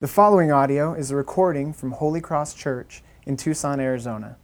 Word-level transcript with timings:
The 0.00 0.08
following 0.08 0.50
audio 0.50 0.94
is 0.94 1.10
a 1.10 1.16
recording 1.16 1.74
from 1.74 1.90
Holy 1.90 2.22
Cross 2.22 2.54
Church 2.54 3.02
in 3.26 3.36
Tucson, 3.36 3.80
Arizona. 3.80 4.38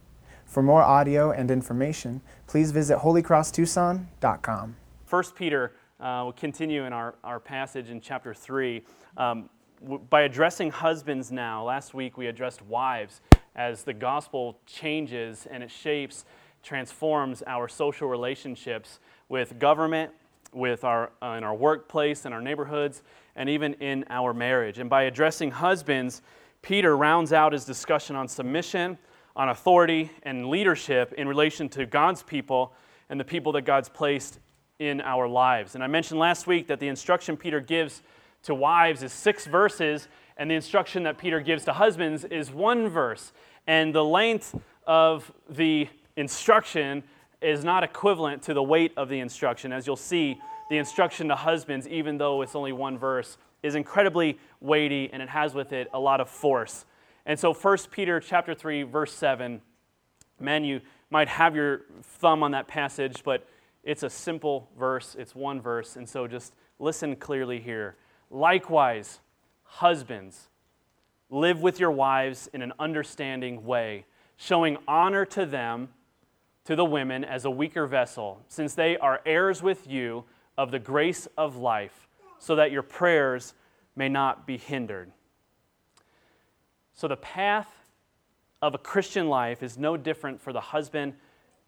For 0.44 0.62
more 0.62 0.82
audio 0.82 1.30
and 1.30 1.50
information, 1.50 2.20
please 2.46 2.72
visit 2.72 2.98
holycrosstucson.com. 2.98 4.76
First 5.06 5.34
Peter 5.34 5.72
uh, 5.98 6.20
will 6.26 6.34
continue 6.34 6.84
in 6.84 6.92
our, 6.92 7.14
our 7.24 7.40
passage 7.40 7.88
in 7.88 8.02
chapter 8.02 8.34
3 8.34 8.82
um, 9.16 9.48
w- 9.80 9.98
by 10.10 10.24
addressing 10.24 10.70
husbands 10.70 11.32
now. 11.32 11.64
Last 11.64 11.94
week 11.94 12.18
we 12.18 12.26
addressed 12.26 12.60
wives 12.60 13.22
as 13.54 13.82
the 13.82 13.94
gospel 13.94 14.58
changes 14.66 15.46
and 15.50 15.62
it 15.62 15.70
shapes, 15.70 16.26
transforms 16.62 17.42
our 17.46 17.66
social 17.66 18.08
relationships 18.08 19.00
with 19.30 19.58
government, 19.58 20.12
with 20.52 20.84
our, 20.84 21.12
uh, 21.22 21.28
in 21.28 21.44
our 21.44 21.54
workplace, 21.54 22.26
in 22.26 22.34
our 22.34 22.42
neighborhoods, 22.42 23.02
and 23.36 23.48
even 23.48 23.74
in 23.74 24.04
our 24.10 24.34
marriage. 24.34 24.78
And 24.78 24.90
by 24.90 25.02
addressing 25.02 25.52
husbands, 25.52 26.22
Peter 26.62 26.96
rounds 26.96 27.32
out 27.32 27.52
his 27.52 27.64
discussion 27.64 28.16
on 28.16 28.26
submission, 28.26 28.98
on 29.36 29.50
authority, 29.50 30.10
and 30.24 30.48
leadership 30.48 31.12
in 31.16 31.28
relation 31.28 31.68
to 31.68 31.86
God's 31.86 32.22
people 32.22 32.72
and 33.08 33.20
the 33.20 33.24
people 33.24 33.52
that 33.52 33.62
God's 33.62 33.88
placed 33.88 34.40
in 34.78 35.00
our 35.02 35.28
lives. 35.28 35.74
And 35.74 35.84
I 35.84 35.86
mentioned 35.86 36.18
last 36.18 36.46
week 36.46 36.66
that 36.66 36.80
the 36.80 36.88
instruction 36.88 37.36
Peter 37.36 37.60
gives 37.60 38.02
to 38.42 38.54
wives 38.54 39.02
is 39.02 39.12
six 39.12 39.46
verses, 39.46 40.08
and 40.36 40.50
the 40.50 40.54
instruction 40.54 41.02
that 41.04 41.18
Peter 41.18 41.40
gives 41.40 41.64
to 41.64 41.72
husbands 41.72 42.24
is 42.24 42.50
one 42.50 42.88
verse. 42.88 43.32
And 43.66 43.94
the 43.94 44.04
length 44.04 44.54
of 44.86 45.32
the 45.48 45.88
instruction 46.16 47.02
is 47.42 47.64
not 47.64 47.84
equivalent 47.84 48.42
to 48.42 48.54
the 48.54 48.62
weight 48.62 48.92
of 48.96 49.08
the 49.08 49.20
instruction. 49.20 49.72
As 49.72 49.86
you'll 49.86 49.96
see, 49.96 50.40
the 50.70 50.78
instruction 50.78 51.28
to 51.28 51.36
husbands, 51.36 51.86
even 51.88 52.18
though 52.18 52.42
it's 52.42 52.54
only 52.54 52.72
one 52.72 52.98
verse, 52.98 53.38
is 53.62 53.74
incredibly 53.74 54.38
weighty 54.60 55.10
and 55.12 55.22
it 55.22 55.28
has 55.28 55.54
with 55.54 55.72
it 55.72 55.88
a 55.92 55.98
lot 55.98 56.20
of 56.20 56.28
force. 56.28 56.84
And 57.24 57.38
so 57.38 57.52
1 57.52 57.78
Peter 57.90 58.20
chapter 58.20 58.54
3 58.54 58.84
verse 58.84 59.12
7, 59.12 59.60
men 60.38 60.64
you 60.64 60.80
might 61.10 61.28
have 61.28 61.54
your 61.54 61.82
thumb 62.02 62.42
on 62.42 62.52
that 62.52 62.68
passage, 62.68 63.22
but 63.24 63.46
it's 63.82 64.02
a 64.02 64.10
simple 64.10 64.68
verse, 64.78 65.16
it's 65.18 65.34
one 65.34 65.60
verse, 65.60 65.96
and 65.96 66.08
so 66.08 66.26
just 66.26 66.54
listen 66.78 67.16
clearly 67.16 67.60
here. 67.60 67.96
Likewise, 68.30 69.20
husbands, 69.62 70.48
live 71.30 71.60
with 71.60 71.78
your 71.78 71.90
wives 71.90 72.48
in 72.52 72.62
an 72.62 72.72
understanding 72.78 73.64
way, 73.64 74.04
showing 74.36 74.76
honor 74.88 75.24
to 75.24 75.46
them, 75.46 75.88
to 76.64 76.74
the 76.74 76.84
women, 76.84 77.24
as 77.24 77.44
a 77.44 77.50
weaker 77.50 77.86
vessel, 77.86 78.42
since 78.48 78.74
they 78.74 78.96
are 78.96 79.20
heirs 79.24 79.62
with 79.62 79.88
you 79.88 80.24
of 80.56 80.70
the 80.70 80.78
grace 80.78 81.28
of 81.36 81.56
life, 81.56 82.08
so 82.38 82.56
that 82.56 82.70
your 82.70 82.82
prayers 82.82 83.54
may 83.94 84.08
not 84.08 84.46
be 84.46 84.56
hindered. 84.56 85.10
So, 86.94 87.08
the 87.08 87.16
path 87.16 87.70
of 88.62 88.74
a 88.74 88.78
Christian 88.78 89.28
life 89.28 89.62
is 89.62 89.76
no 89.76 89.96
different 89.96 90.40
for 90.40 90.52
the 90.52 90.60
husband 90.60 91.14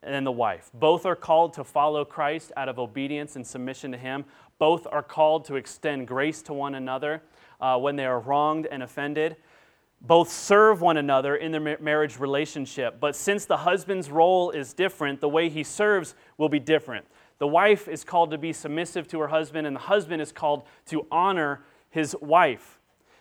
and 0.02 0.26
the 0.26 0.32
wife. 0.32 0.70
Both 0.72 1.04
are 1.06 1.16
called 1.16 1.54
to 1.54 1.64
follow 1.64 2.04
Christ 2.04 2.52
out 2.56 2.68
of 2.68 2.78
obedience 2.78 3.36
and 3.36 3.46
submission 3.46 3.92
to 3.92 3.98
Him. 3.98 4.24
Both 4.58 4.86
are 4.90 5.02
called 5.02 5.44
to 5.46 5.56
extend 5.56 6.06
grace 6.06 6.42
to 6.42 6.52
one 6.52 6.74
another 6.74 7.22
uh, 7.60 7.78
when 7.78 7.96
they 7.96 8.06
are 8.06 8.20
wronged 8.20 8.66
and 8.66 8.82
offended. 8.82 9.36
Both 10.00 10.30
serve 10.30 10.80
one 10.80 10.96
another 10.96 11.36
in 11.36 11.50
their 11.50 11.78
marriage 11.78 12.18
relationship. 12.20 13.00
But 13.00 13.16
since 13.16 13.44
the 13.44 13.56
husband's 13.56 14.10
role 14.10 14.50
is 14.50 14.72
different, 14.72 15.20
the 15.20 15.28
way 15.28 15.48
he 15.48 15.64
serves 15.64 16.14
will 16.36 16.48
be 16.48 16.60
different. 16.60 17.04
The 17.38 17.46
wife 17.46 17.86
is 17.88 18.04
called 18.04 18.30
to 18.32 18.38
be 18.38 18.52
submissive 18.52 19.06
to 19.08 19.20
her 19.20 19.28
husband, 19.28 19.66
and 19.66 19.76
the 19.76 19.80
husband 19.80 20.20
is 20.20 20.32
called 20.32 20.64
to 20.86 21.06
honor 21.10 21.62
his 21.90 22.16
wife. 22.20 22.78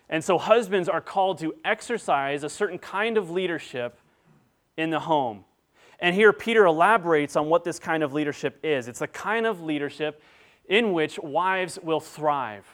And 0.09 0.23
so, 0.23 0.37
husbands 0.37 0.89
are 0.89 1.01
called 1.01 1.39
to 1.39 1.53
exercise 1.65 2.43
a 2.43 2.49
certain 2.49 2.79
kind 2.79 3.17
of 3.17 3.29
leadership 3.29 3.99
in 4.77 4.89
the 4.89 5.01
home. 5.01 5.43
And 5.99 6.15
here, 6.15 6.31
Peter 6.31 6.65
elaborates 6.65 7.35
on 7.35 7.49
what 7.49 7.63
this 7.63 7.79
kind 7.79 8.03
of 8.03 8.13
leadership 8.13 8.59
is. 8.63 8.87
It's 8.87 9.01
a 9.01 9.07
kind 9.07 9.45
of 9.45 9.61
leadership 9.61 10.21
in 10.69 10.93
which 10.93 11.19
wives 11.19 11.77
will 11.81 11.99
thrive. 11.99 12.65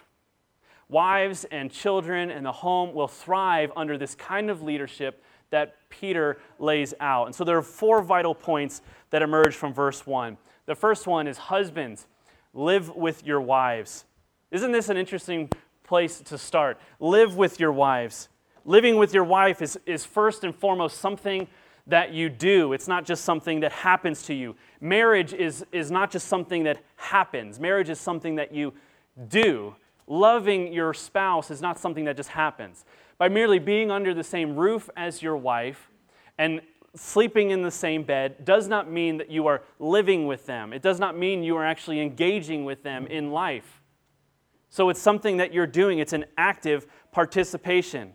Wives 0.89 1.45
and 1.45 1.71
children 1.71 2.29
and 2.29 2.45
the 2.45 2.51
home 2.51 2.93
will 2.93 3.07
thrive 3.07 3.71
under 3.75 3.97
this 3.97 4.13
kind 4.13 4.49
of 4.49 4.61
leadership 4.61 5.23
that 5.49 5.77
Peter 5.89 6.39
lays 6.59 6.93
out. 6.99 7.25
And 7.25 7.35
so, 7.35 7.43
there 7.43 7.57
are 7.57 7.63
four 7.63 8.01
vital 8.03 8.35
points 8.35 8.81
that 9.09 9.21
emerge 9.23 9.55
from 9.55 9.73
verse 9.73 10.05
1. 10.05 10.37
The 10.65 10.75
first 10.75 11.07
one 11.07 11.27
is 11.27 11.37
husbands, 11.37 12.07
live 12.53 12.95
with 12.95 13.25
your 13.25 13.41
wives. 13.41 14.05
Isn't 14.51 14.71
this 14.71 14.89
an 14.89 14.97
interesting 14.97 15.49
place 15.83 16.19
to 16.21 16.37
start? 16.37 16.79
Live 16.99 17.35
with 17.35 17.59
your 17.59 17.71
wives. 17.71 18.29
Living 18.65 18.95
with 18.95 19.13
your 19.13 19.25
wife 19.25 19.61
is, 19.61 19.77
is 19.85 20.05
first 20.05 20.43
and 20.43 20.55
foremost 20.55 20.99
something 20.99 21.47
that 21.87 22.13
you 22.13 22.29
do. 22.29 22.71
It's 22.71 22.87
not 22.87 23.03
just 23.03 23.25
something 23.25 23.59
that 23.59 23.73
happens 23.73 24.23
to 24.23 24.33
you. 24.33 24.55
Marriage 24.79 25.33
is, 25.33 25.65
is 25.73 25.91
not 25.91 26.11
just 26.11 26.27
something 26.27 26.63
that 26.63 26.81
happens, 26.95 27.59
marriage 27.59 27.89
is 27.89 27.99
something 27.99 28.35
that 28.35 28.53
you 28.53 28.73
do. 29.27 29.75
Loving 30.07 30.71
your 30.73 30.93
spouse 30.93 31.49
is 31.49 31.61
not 31.61 31.79
something 31.79 32.05
that 32.05 32.17
just 32.17 32.29
happens. 32.29 32.83
By 33.17 33.29
merely 33.29 33.59
being 33.59 33.89
under 33.89 34.13
the 34.13 34.23
same 34.23 34.55
roof 34.55 34.89
as 34.97 35.21
your 35.21 35.37
wife 35.37 35.89
and 36.37 36.61
sleeping 36.95 37.49
in 37.49 37.63
the 37.63 37.71
same 37.71 38.03
bed 38.03 38.45
does 38.45 38.67
not 38.67 38.89
mean 38.89 39.17
that 39.17 39.29
you 39.29 39.47
are 39.47 39.63
living 39.79 40.27
with 40.27 40.45
them. 40.45 40.73
It 40.73 40.81
does 40.81 40.99
not 40.99 41.17
mean 41.17 41.43
you 41.43 41.57
are 41.57 41.65
actually 41.65 41.99
engaging 41.99 42.65
with 42.65 42.83
them 42.83 43.07
in 43.07 43.31
life. 43.31 43.81
So 44.69 44.89
it's 44.89 45.01
something 45.01 45.37
that 45.37 45.53
you're 45.53 45.67
doing, 45.67 45.99
it's 45.99 46.13
an 46.13 46.25
active 46.37 46.87
participation. 47.11 48.13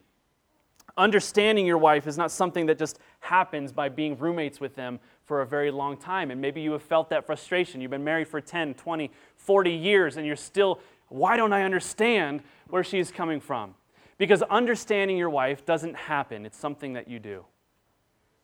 Understanding 0.96 1.66
your 1.66 1.78
wife 1.78 2.08
is 2.08 2.18
not 2.18 2.32
something 2.32 2.66
that 2.66 2.78
just 2.78 2.98
happens 3.20 3.72
by 3.72 3.88
being 3.88 4.16
roommates 4.18 4.60
with 4.60 4.74
them 4.74 4.98
for 5.24 5.42
a 5.42 5.46
very 5.46 5.70
long 5.70 5.96
time. 5.96 6.32
And 6.32 6.40
maybe 6.40 6.60
you 6.60 6.72
have 6.72 6.82
felt 6.82 7.10
that 7.10 7.24
frustration. 7.24 7.80
You've 7.80 7.92
been 7.92 8.02
married 8.02 8.26
for 8.26 8.40
10, 8.40 8.74
20, 8.74 9.10
40 9.36 9.70
years, 9.70 10.16
and 10.16 10.26
you're 10.26 10.34
still, 10.34 10.80
why 11.08 11.36
don't 11.36 11.52
I 11.52 11.62
understand 11.62 12.42
where 12.68 12.82
she's 12.82 13.12
coming 13.12 13.38
from? 13.38 13.74
Because 14.16 14.42
understanding 14.42 15.16
your 15.16 15.30
wife 15.30 15.64
doesn't 15.64 15.94
happen, 15.94 16.44
it's 16.44 16.58
something 16.58 16.94
that 16.94 17.06
you 17.06 17.20
do 17.20 17.44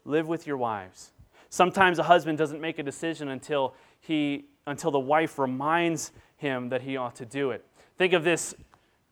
live 0.05 0.29
with 0.29 0.47
your 0.47 0.57
wives. 0.57 1.13
Sometimes 1.49 1.99
a 1.99 2.03
husband 2.03 2.37
doesn't 2.39 2.61
make 2.61 2.79
a 2.79 2.83
decision 2.83 3.29
until, 3.29 3.75
he, 4.01 4.47
until 4.67 4.91
the 4.91 4.99
wife 4.99 5.39
reminds 5.39 6.13
him 6.37 6.69
that 6.71 6.83
he 6.83 6.97
ought 6.97 7.17
to 7.17 7.25
do 7.25 7.51
it. 7.51 7.65
Think 7.97 8.13
of 8.13 8.25
this 8.25 8.55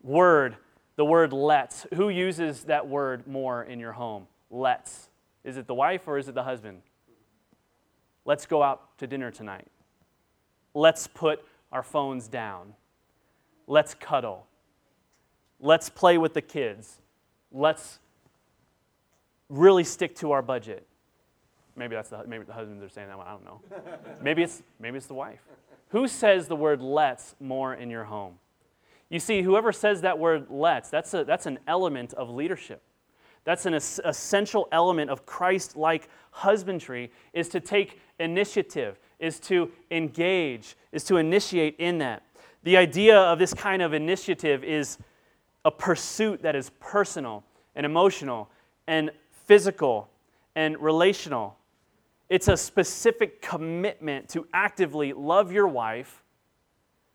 word, 0.01 0.57
the 0.95 1.05
word 1.05 1.31
let's. 1.31 1.85
Who 1.93 2.09
uses 2.09 2.65
that 2.65 2.87
word 2.87 3.25
more 3.27 3.63
in 3.63 3.79
your 3.79 3.93
home? 3.93 4.27
Let's. 4.51 5.09
Is 5.43 5.57
it 5.57 5.67
the 5.67 5.73
wife 5.73 6.07
or 6.07 6.17
is 6.17 6.27
it 6.27 6.35
the 6.35 6.43
husband? 6.43 6.81
Let's 8.25 8.45
go 8.45 8.61
out 8.61 8.97
to 8.99 9.07
dinner 9.07 9.31
tonight. 9.31 9.67
Let's 10.73 11.07
put 11.07 11.45
our 11.71 11.83
phones 11.83 12.27
down. 12.27 12.73
Let's 13.67 13.93
cuddle. 13.93 14.47
Let's 15.59 15.89
play 15.89 16.17
with 16.17 16.33
the 16.33 16.41
kids. 16.41 16.99
Let's 17.51 17.99
really 19.53 19.83
stick 19.83 20.15
to 20.15 20.31
our 20.31 20.41
budget. 20.41 20.85
Maybe 21.75 21.95
that's 21.95 22.09
the, 22.09 22.23
maybe 22.27 22.43
the 22.43 22.53
husbands 22.53 22.83
are 22.83 22.89
saying 22.89 23.07
that 23.07 23.17
one. 23.17 23.27
I 23.27 23.31
don't 23.31 23.45
know. 23.45 23.61
maybe 24.21 24.43
it's 24.43 24.63
maybe 24.79 24.97
it's 24.97 25.07
the 25.07 25.13
wife. 25.13 25.41
Who 25.89 26.07
says 26.07 26.47
the 26.47 26.55
word 26.55 26.81
"let's" 26.81 27.35
more 27.39 27.73
in 27.73 27.89
your 27.89 28.03
home? 28.03 28.35
You 29.09 29.19
see, 29.19 29.41
whoever 29.41 29.71
says 29.71 30.01
that 30.01 30.17
word 30.17 30.47
"let's," 30.49 30.89
that's 30.89 31.13
a, 31.13 31.23
that's 31.23 31.45
an 31.45 31.59
element 31.67 32.13
of 32.13 32.29
leadership. 32.29 32.81
That's 33.43 33.65
an 33.65 33.73
es- 33.73 33.99
essential 34.05 34.67
element 34.71 35.09
of 35.09 35.25
Christ-like 35.25 36.07
husbandry 36.31 37.11
is 37.33 37.49
to 37.49 37.59
take 37.59 37.99
initiative, 38.19 38.97
is 39.19 39.39
to 39.41 39.71
engage, 39.91 40.77
is 40.91 41.03
to 41.05 41.17
initiate 41.17 41.75
in 41.77 41.97
that. 41.97 42.23
The 42.63 42.77
idea 42.77 43.17
of 43.17 43.39
this 43.39 43.53
kind 43.53 43.81
of 43.81 43.93
initiative 43.93 44.63
is 44.63 44.97
a 45.65 45.71
pursuit 45.71 46.41
that 46.43 46.55
is 46.55 46.71
personal 46.79 47.43
and 47.75 47.85
emotional 47.85 48.49
and 48.87 49.11
physical 49.45 50.09
and 50.55 50.79
relational. 50.79 51.57
It's 52.29 52.47
a 52.47 52.57
specific 52.57 53.41
commitment 53.41 54.29
to 54.29 54.47
actively 54.53 55.13
love 55.13 55.51
your 55.51 55.67
wife 55.67 56.23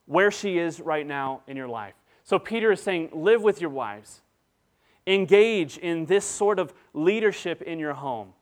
where 0.06 0.30
she 0.30 0.58
is 0.58 0.80
right 0.80 1.06
now 1.06 1.42
in 1.46 1.56
your 1.56 1.68
life. 1.68 1.94
So 2.24 2.38
Peter 2.38 2.72
is 2.72 2.82
saying, 2.82 3.10
live 3.12 3.42
with 3.42 3.60
your 3.60 3.70
wives. 3.70 4.22
Engage 5.06 5.78
in 5.78 6.06
this 6.06 6.24
sort 6.24 6.58
of 6.58 6.74
leadership 6.92 7.62
in 7.62 7.78
your 7.78 7.94
home 7.94 8.32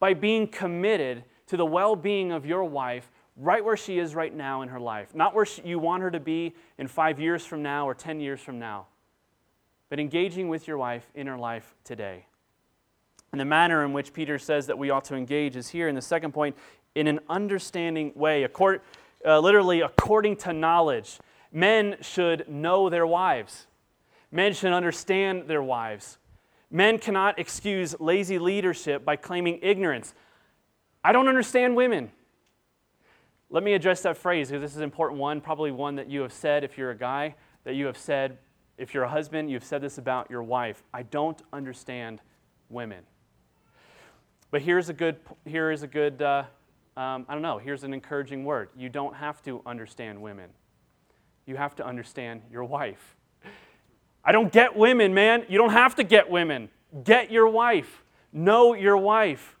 by 0.00 0.14
being 0.14 0.48
committed 0.48 1.24
to 1.46 1.56
the 1.56 1.66
well 1.66 1.94
being 1.94 2.32
of 2.32 2.46
your 2.46 2.64
wife 2.64 3.10
right 3.36 3.64
where 3.64 3.76
she 3.76 3.98
is 3.98 4.14
right 4.14 4.34
now 4.34 4.62
in 4.62 4.68
her 4.68 4.80
life. 4.80 5.14
Not 5.14 5.34
where 5.34 5.46
you 5.64 5.78
want 5.78 6.02
her 6.02 6.10
to 6.10 6.20
be 6.20 6.54
in 6.78 6.88
five 6.88 7.20
years 7.20 7.44
from 7.44 7.62
now 7.62 7.88
or 7.88 7.94
10 7.94 8.20
years 8.20 8.40
from 8.40 8.58
now, 8.58 8.86
but 9.88 9.98
engaging 9.98 10.48
with 10.48 10.68
your 10.68 10.78
wife 10.78 11.08
in 11.14 11.26
her 11.26 11.38
life 11.38 11.74
today. 11.84 12.26
And 13.32 13.40
the 13.40 13.44
manner 13.44 13.84
in 13.84 13.92
which 13.92 14.12
Peter 14.12 14.38
says 14.38 14.66
that 14.66 14.78
we 14.78 14.90
ought 14.90 15.04
to 15.04 15.14
engage 15.14 15.56
is 15.56 15.68
here 15.68 15.88
in 15.88 15.94
the 15.94 16.02
second 16.02 16.32
point 16.32 16.56
in 16.94 17.06
an 17.06 17.20
understanding 17.28 18.12
way, 18.14 18.42
accord, 18.42 18.80
uh, 19.24 19.38
literally 19.38 19.80
according 19.80 20.36
to 20.36 20.52
knowledge. 20.52 21.18
Men 21.52 21.96
should 22.00 22.48
know 22.48 22.88
their 22.88 23.06
wives. 23.06 23.66
Men 24.32 24.52
should 24.52 24.72
understand 24.72 25.48
their 25.48 25.62
wives. 25.62 26.18
Men 26.70 26.98
cannot 26.98 27.38
excuse 27.38 27.98
lazy 27.98 28.38
leadership 28.38 29.04
by 29.04 29.16
claiming 29.16 29.58
ignorance. 29.62 30.14
I 31.02 31.12
don't 31.12 31.28
understand 31.28 31.76
women. 31.76 32.12
Let 33.48 33.64
me 33.64 33.72
address 33.74 34.02
that 34.02 34.16
phrase 34.16 34.48
because 34.48 34.62
this 34.62 34.70
is 34.72 34.76
an 34.76 34.84
important 34.84 35.20
one, 35.20 35.40
probably 35.40 35.72
one 35.72 35.96
that 35.96 36.08
you 36.08 36.20
have 36.20 36.32
said 36.32 36.62
if 36.62 36.78
you're 36.78 36.92
a 36.92 36.96
guy, 36.96 37.34
that 37.64 37.74
you 37.74 37.86
have 37.86 37.98
said 37.98 38.38
if 38.78 38.94
you're 38.94 39.04
a 39.04 39.08
husband, 39.08 39.50
you've 39.50 39.64
said 39.64 39.82
this 39.82 39.98
about 39.98 40.30
your 40.30 40.42
wife. 40.42 40.82
I 40.94 41.02
don't 41.02 41.40
understand 41.52 42.20
women. 42.68 43.04
But 44.50 44.62
here's 44.62 44.88
a 44.88 44.92
good, 44.92 45.16
here 45.44 45.70
is 45.70 45.82
a 45.82 45.86
good, 45.86 46.20
uh, 46.22 46.44
um, 46.96 47.24
I 47.28 47.34
don't 47.34 47.42
know, 47.42 47.58
here's 47.58 47.84
an 47.84 47.94
encouraging 47.94 48.44
word. 48.44 48.70
You 48.76 48.88
don't 48.88 49.14
have 49.14 49.42
to 49.42 49.62
understand 49.64 50.20
women. 50.20 50.50
You 51.46 51.56
have 51.56 51.76
to 51.76 51.86
understand 51.86 52.42
your 52.50 52.64
wife. 52.64 53.16
I 54.24 54.32
don't 54.32 54.52
get 54.52 54.76
women, 54.76 55.14
man. 55.14 55.44
You 55.48 55.56
don't 55.56 55.72
have 55.72 55.94
to 55.96 56.04
get 56.04 56.30
women. 56.30 56.68
Get 57.04 57.30
your 57.30 57.48
wife. 57.48 58.02
Know 58.32 58.74
your 58.74 58.96
wife. 58.96 59.56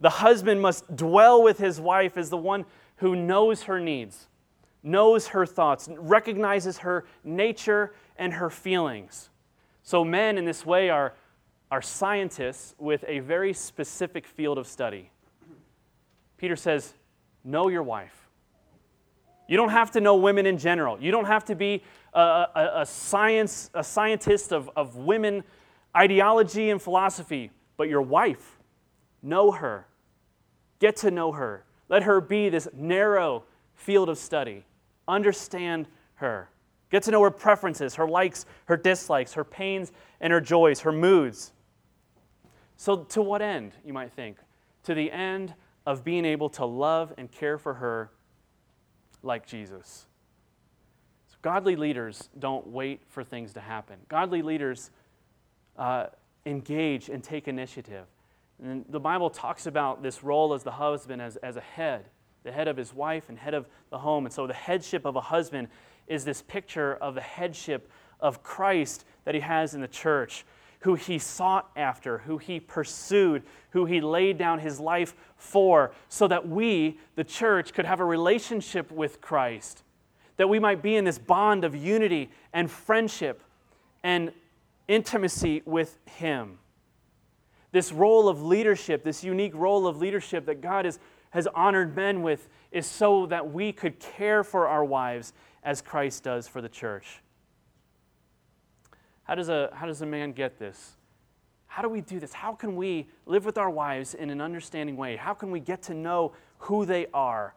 The 0.00 0.10
husband 0.10 0.62
must 0.62 0.96
dwell 0.96 1.42
with 1.42 1.58
his 1.58 1.80
wife 1.80 2.16
as 2.16 2.30
the 2.30 2.36
one 2.36 2.64
who 2.96 3.14
knows 3.14 3.64
her 3.64 3.78
needs, 3.78 4.28
knows 4.82 5.28
her 5.28 5.44
thoughts, 5.44 5.88
recognizes 5.98 6.78
her 6.78 7.04
nature 7.22 7.94
and 8.16 8.34
her 8.34 8.50
feelings. 8.50 9.30
So, 9.82 10.04
men 10.04 10.38
in 10.38 10.44
this 10.44 10.64
way 10.64 10.90
are, 10.90 11.14
are 11.70 11.82
scientists 11.82 12.74
with 12.78 13.04
a 13.06 13.20
very 13.20 13.52
specific 13.52 14.26
field 14.26 14.58
of 14.58 14.66
study. 14.66 15.10
Peter 16.36 16.56
says, 16.56 16.94
Know 17.44 17.68
your 17.68 17.82
wife. 17.82 18.28
You 19.48 19.56
don't 19.56 19.70
have 19.70 19.90
to 19.92 20.00
know 20.00 20.16
women 20.16 20.46
in 20.46 20.58
general. 20.58 21.00
You 21.00 21.10
don't 21.10 21.24
have 21.24 21.44
to 21.46 21.54
be 21.54 21.82
a, 22.12 22.20
a, 22.20 22.72
a, 22.76 22.86
science, 22.86 23.70
a 23.74 23.82
scientist 23.82 24.52
of, 24.52 24.70
of 24.76 24.96
women 24.96 25.42
ideology 25.96 26.70
and 26.70 26.80
philosophy, 26.80 27.50
but 27.76 27.88
your 27.88 28.02
wife, 28.02 28.58
know 29.22 29.50
her. 29.50 29.86
Get 30.78 30.96
to 30.98 31.10
know 31.10 31.32
her. 31.32 31.64
Let 31.88 32.04
her 32.04 32.20
be 32.20 32.48
this 32.48 32.68
narrow 32.72 33.44
field 33.74 34.08
of 34.08 34.18
study. 34.18 34.64
Understand 35.08 35.88
her. 36.14 36.48
Get 36.90 37.02
to 37.04 37.10
know 37.10 37.22
her 37.22 37.30
preferences, 37.30 37.94
her 37.96 38.06
likes, 38.08 38.46
her 38.66 38.76
dislikes, 38.76 39.32
her 39.34 39.44
pains 39.44 39.92
and 40.20 40.32
her 40.32 40.40
joys, 40.40 40.80
her 40.80 40.92
moods. 40.92 41.52
So, 42.80 42.96
to 42.96 43.20
what 43.20 43.42
end, 43.42 43.72
you 43.84 43.92
might 43.92 44.10
think? 44.14 44.38
To 44.84 44.94
the 44.94 45.12
end 45.12 45.52
of 45.84 46.02
being 46.02 46.24
able 46.24 46.48
to 46.48 46.64
love 46.64 47.12
and 47.18 47.30
care 47.30 47.58
for 47.58 47.74
her 47.74 48.10
like 49.22 49.46
Jesus. 49.46 50.06
So 51.28 51.36
godly 51.42 51.76
leaders 51.76 52.30
don't 52.38 52.66
wait 52.68 53.02
for 53.06 53.22
things 53.22 53.52
to 53.52 53.60
happen. 53.60 53.96
Godly 54.08 54.40
leaders 54.40 54.92
uh, 55.76 56.06
engage 56.46 57.10
and 57.10 57.22
take 57.22 57.48
initiative. 57.48 58.06
And 58.62 58.86
the 58.88 58.98
Bible 58.98 59.28
talks 59.28 59.66
about 59.66 60.02
this 60.02 60.24
role 60.24 60.54
as 60.54 60.62
the 60.62 60.70
husband 60.70 61.20
as, 61.20 61.36
as 61.36 61.56
a 61.56 61.60
head, 61.60 62.06
the 62.44 62.52
head 62.52 62.66
of 62.66 62.78
his 62.78 62.94
wife 62.94 63.28
and 63.28 63.38
head 63.38 63.52
of 63.52 63.66
the 63.90 63.98
home. 63.98 64.24
And 64.24 64.32
so 64.32 64.46
the 64.46 64.54
headship 64.54 65.04
of 65.04 65.16
a 65.16 65.20
husband 65.20 65.68
is 66.06 66.24
this 66.24 66.40
picture 66.40 66.94
of 66.94 67.14
the 67.14 67.20
headship 67.20 67.90
of 68.20 68.42
Christ 68.42 69.04
that 69.26 69.34
he 69.34 69.42
has 69.42 69.74
in 69.74 69.82
the 69.82 69.88
church, 69.88 70.46
who 70.80 70.94
he 70.94 71.18
sought 71.18 71.70
after, 71.76 72.18
who 72.18 72.38
he 72.38 72.58
pursued, 72.58 73.42
who 73.70 73.84
he 73.84 74.00
laid 74.00 74.38
down 74.38 74.58
his 74.58 74.80
life 74.80 75.14
for, 75.36 75.92
so 76.08 76.26
that 76.28 76.48
we, 76.48 76.98
the 77.16 77.24
church, 77.24 77.72
could 77.72 77.84
have 77.84 78.00
a 78.00 78.04
relationship 78.04 78.90
with 78.90 79.20
Christ, 79.20 79.82
that 80.36 80.48
we 80.48 80.58
might 80.58 80.82
be 80.82 80.96
in 80.96 81.04
this 81.04 81.18
bond 81.18 81.64
of 81.64 81.74
unity 81.74 82.30
and 82.52 82.70
friendship 82.70 83.42
and 84.02 84.32
intimacy 84.88 85.62
with 85.66 85.98
him 86.06 86.58
this 87.72 87.92
role 87.92 88.28
of 88.28 88.42
leadership, 88.42 89.04
this 89.04 89.22
unique 89.22 89.54
role 89.54 89.86
of 89.86 89.98
leadership 89.98 90.46
that 90.46 90.60
God 90.60 90.86
is, 90.86 90.98
has 91.30 91.46
honored 91.54 91.94
men 91.94 92.22
with, 92.22 92.48
is 92.72 92.86
so 92.86 93.26
that 93.26 93.52
we 93.52 93.72
could 93.72 93.98
care 94.00 94.42
for 94.42 94.66
our 94.66 94.84
wives 94.84 95.32
as 95.62 95.80
Christ 95.80 96.24
does 96.24 96.48
for 96.48 96.60
the 96.60 96.68
church. 96.68 97.20
How 99.30 99.36
does 99.36 99.48
a, 99.48 99.70
how 99.72 99.86
does 99.86 100.02
a 100.02 100.06
man 100.06 100.32
get 100.32 100.58
this? 100.58 100.96
How 101.68 101.82
do 101.82 101.88
we 101.88 102.00
do 102.00 102.18
this? 102.18 102.32
How 102.32 102.52
can 102.52 102.74
we 102.74 103.06
live 103.26 103.44
with 103.44 103.58
our 103.58 103.70
wives 103.70 104.14
in 104.14 104.28
an 104.28 104.40
understanding 104.40 104.96
way? 104.96 105.14
How 105.14 105.34
can 105.34 105.52
we 105.52 105.60
get 105.60 105.82
to 105.82 105.94
know 105.94 106.32
who 106.58 106.84
they 106.84 107.06
are? 107.14 107.54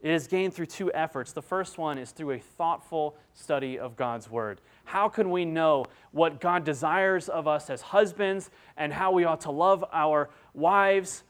It 0.00 0.12
is 0.12 0.28
gained 0.28 0.54
through 0.54 0.66
two 0.66 0.92
efforts. 0.92 1.32
The 1.32 1.42
first 1.42 1.76
one 1.76 1.98
is 1.98 2.12
through 2.12 2.30
a 2.30 2.38
thoughtful 2.38 3.16
study 3.34 3.80
of 3.80 3.96
God's 3.96 4.30
Word. 4.30 4.60
How 4.84 5.08
can 5.08 5.32
we 5.32 5.44
know 5.44 5.86
what 6.12 6.40
God 6.40 6.62
desires 6.62 7.28
of 7.28 7.48
us 7.48 7.68
as 7.68 7.82
husbands 7.82 8.50
and 8.76 8.92
how 8.92 9.10
we 9.10 9.24
ought 9.24 9.40
to 9.40 9.50
love 9.50 9.84
our 9.92 10.30
wives 10.54 11.24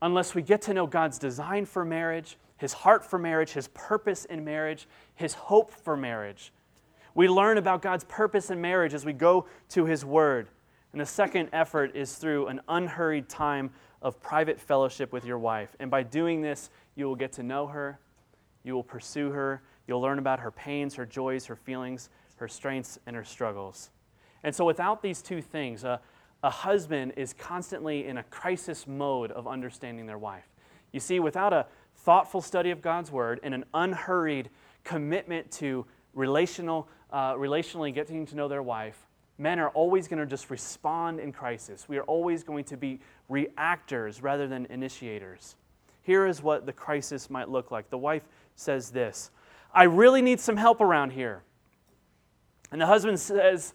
unless 0.00 0.34
we 0.34 0.40
get 0.40 0.62
to 0.62 0.72
know 0.72 0.86
God's 0.86 1.18
design 1.18 1.66
for 1.66 1.84
marriage, 1.84 2.38
His 2.56 2.72
heart 2.72 3.04
for 3.04 3.18
marriage, 3.18 3.50
His 3.50 3.68
purpose 3.74 4.24
in 4.24 4.46
marriage, 4.46 4.88
His 5.14 5.34
hope 5.34 5.70
for 5.70 5.94
marriage? 5.94 6.52
We 7.14 7.28
learn 7.28 7.58
about 7.58 7.82
God's 7.82 8.04
purpose 8.04 8.50
in 8.50 8.60
marriage 8.60 8.94
as 8.94 9.04
we 9.04 9.12
go 9.12 9.46
to 9.70 9.84
His 9.84 10.04
Word. 10.04 10.48
And 10.92 11.00
the 11.00 11.06
second 11.06 11.48
effort 11.52 11.94
is 11.94 12.14
through 12.16 12.46
an 12.48 12.60
unhurried 12.68 13.28
time 13.28 13.70
of 14.02 14.20
private 14.20 14.60
fellowship 14.60 15.12
with 15.12 15.24
your 15.24 15.38
wife. 15.38 15.74
And 15.80 15.90
by 15.90 16.02
doing 16.02 16.42
this, 16.42 16.70
you 16.94 17.06
will 17.06 17.16
get 17.16 17.32
to 17.32 17.42
know 17.42 17.66
her, 17.66 17.98
you 18.62 18.74
will 18.74 18.84
pursue 18.84 19.30
her, 19.30 19.62
you'll 19.86 20.00
learn 20.00 20.18
about 20.18 20.40
her 20.40 20.50
pains, 20.50 20.94
her 20.94 21.06
joys, 21.06 21.46
her 21.46 21.56
feelings, 21.56 22.10
her 22.36 22.48
strengths, 22.48 22.98
and 23.06 23.16
her 23.16 23.24
struggles. 23.24 23.90
And 24.42 24.54
so, 24.54 24.64
without 24.64 25.02
these 25.02 25.22
two 25.22 25.40
things, 25.40 25.84
a, 25.84 26.00
a 26.42 26.50
husband 26.50 27.14
is 27.16 27.32
constantly 27.32 28.06
in 28.06 28.18
a 28.18 28.22
crisis 28.24 28.86
mode 28.86 29.30
of 29.32 29.48
understanding 29.48 30.06
their 30.06 30.18
wife. 30.18 30.48
You 30.92 31.00
see, 31.00 31.18
without 31.18 31.52
a 31.52 31.66
thoughtful 31.96 32.42
study 32.42 32.70
of 32.70 32.82
God's 32.82 33.10
word 33.10 33.40
and 33.42 33.54
an 33.54 33.64
unhurried 33.72 34.50
commitment 34.84 35.50
to 35.52 35.86
relational, 36.12 36.88
uh, 37.14 37.34
relationally 37.34 37.94
getting 37.94 38.26
to 38.26 38.34
know 38.34 38.48
their 38.48 38.62
wife, 38.62 38.98
men 39.38 39.60
are 39.60 39.68
always 39.68 40.08
going 40.08 40.18
to 40.18 40.26
just 40.26 40.50
respond 40.50 41.20
in 41.20 41.30
crisis. 41.30 41.88
We 41.88 41.96
are 41.96 42.02
always 42.02 42.42
going 42.42 42.64
to 42.64 42.76
be 42.76 42.98
reactors 43.28 44.20
rather 44.20 44.48
than 44.48 44.66
initiators. 44.66 45.54
Here 46.02 46.26
is 46.26 46.42
what 46.42 46.66
the 46.66 46.72
crisis 46.72 47.30
might 47.30 47.48
look 47.48 47.70
like. 47.70 47.88
The 47.88 47.98
wife 47.98 48.24
says 48.56 48.90
this 48.90 49.30
I 49.72 49.84
really 49.84 50.22
need 50.22 50.40
some 50.40 50.56
help 50.56 50.80
around 50.80 51.10
here. 51.10 51.42
And 52.72 52.80
the 52.80 52.86
husband 52.86 53.20
says, 53.20 53.74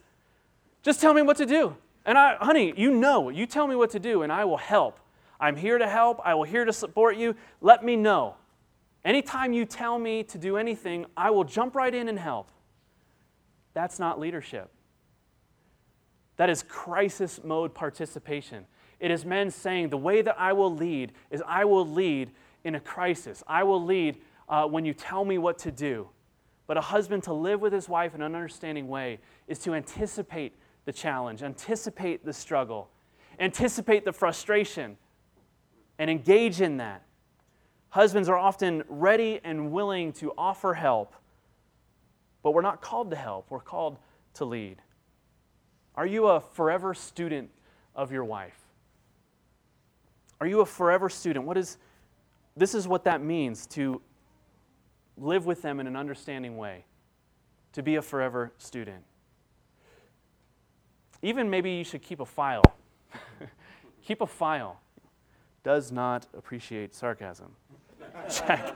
Just 0.83 0.99
tell 0.99 1.13
me 1.13 1.21
what 1.21 1.37
to 1.37 1.45
do. 1.45 1.77
And 2.05 2.17
I, 2.17 2.35
honey, 2.35 2.73
you 2.75 2.91
know, 2.91 3.29
you 3.29 3.45
tell 3.45 3.67
me 3.67 3.75
what 3.75 3.91
to 3.91 3.99
do, 3.99 4.21
and 4.23 4.33
I 4.33 4.43
will 4.43 4.57
help. 4.57 4.99
I'm 5.39 5.55
here 5.55 5.77
to 5.77 5.87
help. 5.87 6.19
I 6.25 6.33
will 6.33 6.43
here 6.43 6.65
to 6.65 6.73
support 6.73 7.15
you. 7.15 7.35
Let 7.61 7.85
me 7.85 7.95
know. 7.95 8.35
Anytime 9.05 9.53
you 9.53 9.63
tell 9.63 9.97
me 9.97 10.23
to 10.23 10.37
do 10.37 10.57
anything, 10.57 11.05
I 11.15 11.29
will 11.29 11.45
jump 11.45 11.73
right 11.73 11.95
in 11.95 12.09
and 12.09 12.19
help. 12.19 12.51
That's 13.79 13.97
not 13.97 14.19
leadership. 14.19 14.69
That 16.35 16.49
is 16.49 16.63
crisis 16.63 17.39
mode 17.45 17.73
participation. 17.73 18.65
It 18.99 19.09
is 19.09 19.23
men 19.23 19.49
saying, 19.51 19.87
The 19.87 19.97
way 19.97 20.21
that 20.21 20.37
I 20.37 20.51
will 20.51 20.75
lead 20.75 21.13
is 21.31 21.41
I 21.47 21.63
will 21.63 21.87
lead 21.87 22.31
in 22.65 22.75
a 22.75 22.81
crisis. 22.81 23.41
I 23.47 23.63
will 23.63 23.81
lead 23.81 24.17
uh, 24.49 24.65
when 24.65 24.83
you 24.83 24.93
tell 24.93 25.23
me 25.23 25.37
what 25.37 25.57
to 25.59 25.71
do. 25.71 26.09
But 26.67 26.75
a 26.75 26.81
husband 26.81 27.23
to 27.23 27.33
live 27.33 27.61
with 27.61 27.71
his 27.71 27.87
wife 27.87 28.13
in 28.13 28.21
an 28.21 28.35
understanding 28.35 28.89
way 28.89 29.19
is 29.47 29.59
to 29.59 29.73
anticipate 29.73 30.57
the 30.83 30.91
challenge, 30.91 31.41
anticipate 31.41 32.25
the 32.25 32.33
struggle, 32.33 32.89
anticipate 33.39 34.03
the 34.03 34.11
frustration, 34.11 34.97
and 35.97 36.11
engage 36.11 36.59
in 36.59 36.75
that. 36.77 37.03
Husbands 37.91 38.27
are 38.27 38.37
often 38.37 38.83
ready 38.89 39.39
and 39.41 39.71
willing 39.71 40.11
to 40.13 40.33
offer 40.37 40.73
help, 40.73 41.15
but 42.43 42.51
we're 42.51 42.61
not 42.61 42.81
called 42.81 43.09
to 43.11 43.15
help, 43.15 43.47
we're 43.49 43.59
called 43.59 43.97
to 44.35 44.45
lead. 44.45 44.81
Are 45.95 46.05
you 46.05 46.27
a 46.27 46.39
forever 46.39 46.93
student 46.93 47.49
of 47.95 48.11
your 48.11 48.23
wife? 48.23 48.57
Are 50.39 50.47
you 50.47 50.61
a 50.61 50.65
forever 50.65 51.09
student? 51.09 51.45
What 51.45 51.57
is 51.57 51.77
this 52.55 52.75
is 52.75 52.87
what 52.87 53.03
that 53.05 53.21
means 53.21 53.65
to 53.67 54.01
live 55.17 55.45
with 55.45 55.61
them 55.61 55.79
in 55.79 55.87
an 55.87 55.95
understanding 55.95 56.57
way, 56.57 56.85
to 57.73 57.83
be 57.83 57.95
a 57.95 58.01
forever 58.01 58.51
student. 58.57 59.03
Even 61.21 61.49
maybe 61.49 61.71
you 61.71 61.83
should 61.83 62.01
keep 62.01 62.19
a 62.19 62.25
file. 62.25 62.63
keep 64.05 64.21
a 64.21 64.27
file. 64.27 64.79
Does 65.63 65.91
not 65.91 66.25
appreciate 66.37 66.95
sarcasm. 66.95 67.51
Check. 68.29 68.73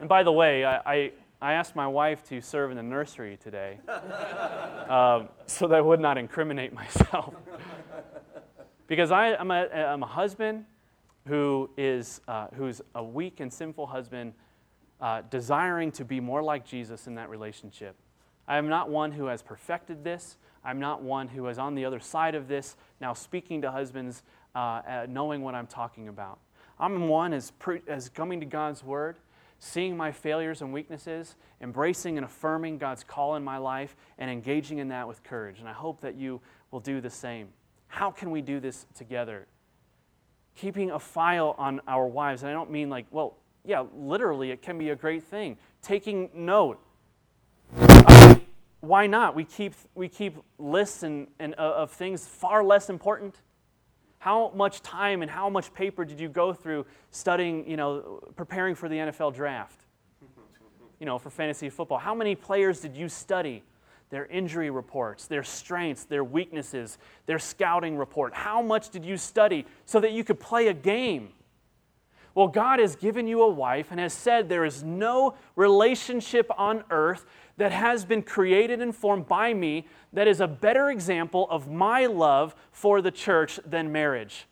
and 0.00 0.08
by 0.08 0.22
the 0.22 0.32
way, 0.32 0.64
I, 0.64 0.80
I, 0.84 1.12
I, 1.42 1.54
asked 1.54 1.74
my 1.74 1.88
wife 1.88 2.22
to 2.28 2.40
serve 2.40 2.70
in 2.70 2.76
the 2.76 2.82
nursery 2.82 3.36
today 3.36 3.80
um, 4.88 5.28
so 5.46 5.66
that 5.66 5.74
I 5.74 5.80
would 5.80 6.00
not 6.00 6.16
incriminate 6.16 6.72
myself. 6.82 7.34
because 8.86 9.10
I, 9.10 9.34
am 9.34 9.50
a, 9.50 9.66
I'm 9.66 10.02
a 10.02 10.06
husband 10.06 10.64
who 11.26 11.68
is, 11.76 12.20
uh, 12.28 12.46
who's 12.54 12.80
a 12.94 13.02
weak 13.02 13.40
and 13.40 13.52
sinful 13.52 13.86
husband 13.86 14.34
uh, 15.00 15.22
desiring 15.30 15.90
to 15.92 16.04
be 16.04 16.20
more 16.20 16.42
like 16.42 16.64
Jesus 16.64 17.06
in 17.06 17.16
that 17.16 17.28
relationship. 17.28 17.96
I 18.46 18.56
am 18.56 18.68
not 18.68 18.88
one 18.88 19.10
who 19.12 19.26
has 19.26 19.42
perfected 19.42 20.04
this. 20.04 20.36
I'm 20.64 20.78
not 20.78 21.02
one 21.02 21.28
who 21.28 21.48
is 21.48 21.58
on 21.58 21.74
the 21.74 21.84
other 21.84 22.00
side 22.00 22.36
of 22.36 22.46
this, 22.46 22.76
now 23.00 23.14
speaking 23.14 23.62
to 23.62 23.70
husbands, 23.70 24.22
uh, 24.54 25.06
knowing 25.08 25.42
what 25.42 25.54
I'm 25.56 25.66
talking 25.66 26.08
about. 26.08 26.38
I'm 26.78 27.08
one 27.08 27.32
as, 27.32 27.50
pre- 27.52 27.82
as 27.88 28.08
coming 28.08 28.40
to 28.40 28.46
God's 28.46 28.84
word, 28.84 29.16
seeing 29.64 29.96
my 29.96 30.10
failures 30.10 30.60
and 30.60 30.72
weaknesses, 30.72 31.36
embracing 31.60 32.18
and 32.18 32.24
affirming 32.24 32.78
God's 32.78 33.04
call 33.04 33.36
in 33.36 33.44
my 33.44 33.58
life, 33.58 33.94
and 34.18 34.28
engaging 34.28 34.78
in 34.78 34.88
that 34.88 35.06
with 35.06 35.22
courage. 35.22 35.60
And 35.60 35.68
I 35.68 35.72
hope 35.72 36.00
that 36.00 36.16
you 36.16 36.40
will 36.72 36.80
do 36.80 37.00
the 37.00 37.08
same. 37.08 37.46
How 37.86 38.10
can 38.10 38.32
we 38.32 38.40
do 38.40 38.58
this 38.58 38.86
together? 38.96 39.46
Keeping 40.56 40.90
a 40.90 40.98
file 40.98 41.54
on 41.58 41.80
our 41.86 42.08
wives, 42.08 42.42
and 42.42 42.50
I 42.50 42.52
don't 42.52 42.72
mean 42.72 42.90
like, 42.90 43.06
well, 43.12 43.36
yeah, 43.64 43.84
literally, 43.94 44.50
it 44.50 44.62
can 44.62 44.78
be 44.78 44.90
a 44.90 44.96
great 44.96 45.22
thing. 45.22 45.56
Taking 45.80 46.28
note. 46.34 46.80
Why 48.80 49.06
not? 49.06 49.36
We 49.36 49.44
keep, 49.44 49.74
we 49.94 50.08
keep 50.08 50.38
lists 50.58 51.04
and, 51.04 51.28
and, 51.38 51.54
uh, 51.56 51.74
of 51.76 51.92
things 51.92 52.26
far 52.26 52.64
less 52.64 52.90
important. 52.90 53.36
How 54.22 54.52
much 54.54 54.82
time 54.82 55.22
and 55.22 55.28
how 55.28 55.50
much 55.50 55.74
paper 55.74 56.04
did 56.04 56.20
you 56.20 56.28
go 56.28 56.52
through 56.52 56.86
studying, 57.10 57.68
you 57.68 57.76
know, 57.76 58.20
preparing 58.36 58.76
for 58.76 58.88
the 58.88 58.94
NFL 58.94 59.34
draft? 59.34 59.80
You 61.00 61.06
know, 61.06 61.18
for 61.18 61.28
fantasy 61.28 61.68
football. 61.68 61.98
How 61.98 62.14
many 62.14 62.36
players 62.36 62.78
did 62.78 62.96
you 62.96 63.08
study? 63.08 63.64
Their 64.10 64.26
injury 64.26 64.70
reports, 64.70 65.26
their 65.26 65.42
strengths, 65.42 66.04
their 66.04 66.22
weaknesses, 66.22 66.98
their 67.26 67.40
scouting 67.40 67.96
report. 67.96 68.32
How 68.32 68.62
much 68.62 68.90
did 68.90 69.04
you 69.04 69.16
study 69.16 69.66
so 69.86 69.98
that 69.98 70.12
you 70.12 70.22
could 70.22 70.38
play 70.38 70.68
a 70.68 70.72
game? 70.72 71.30
Well, 72.36 72.46
God 72.46 72.78
has 72.78 72.94
given 72.94 73.26
you 73.26 73.42
a 73.42 73.50
wife 73.50 73.88
and 73.90 73.98
has 73.98 74.12
said 74.12 74.48
there 74.48 74.64
is 74.64 74.84
no 74.84 75.34
relationship 75.56 76.48
on 76.56 76.84
earth 76.90 77.26
that 77.56 77.72
has 77.72 78.04
been 78.04 78.22
created 78.22 78.80
and 78.80 78.94
formed 78.94 79.26
by 79.26 79.52
me 79.54 79.86
that 80.12 80.26
is 80.26 80.40
a 80.40 80.48
better 80.48 80.90
example 80.90 81.46
of 81.50 81.70
my 81.70 82.06
love 82.06 82.54
for 82.70 83.00
the 83.00 83.10
church 83.10 83.60
than 83.66 83.92
marriage. 83.92 84.46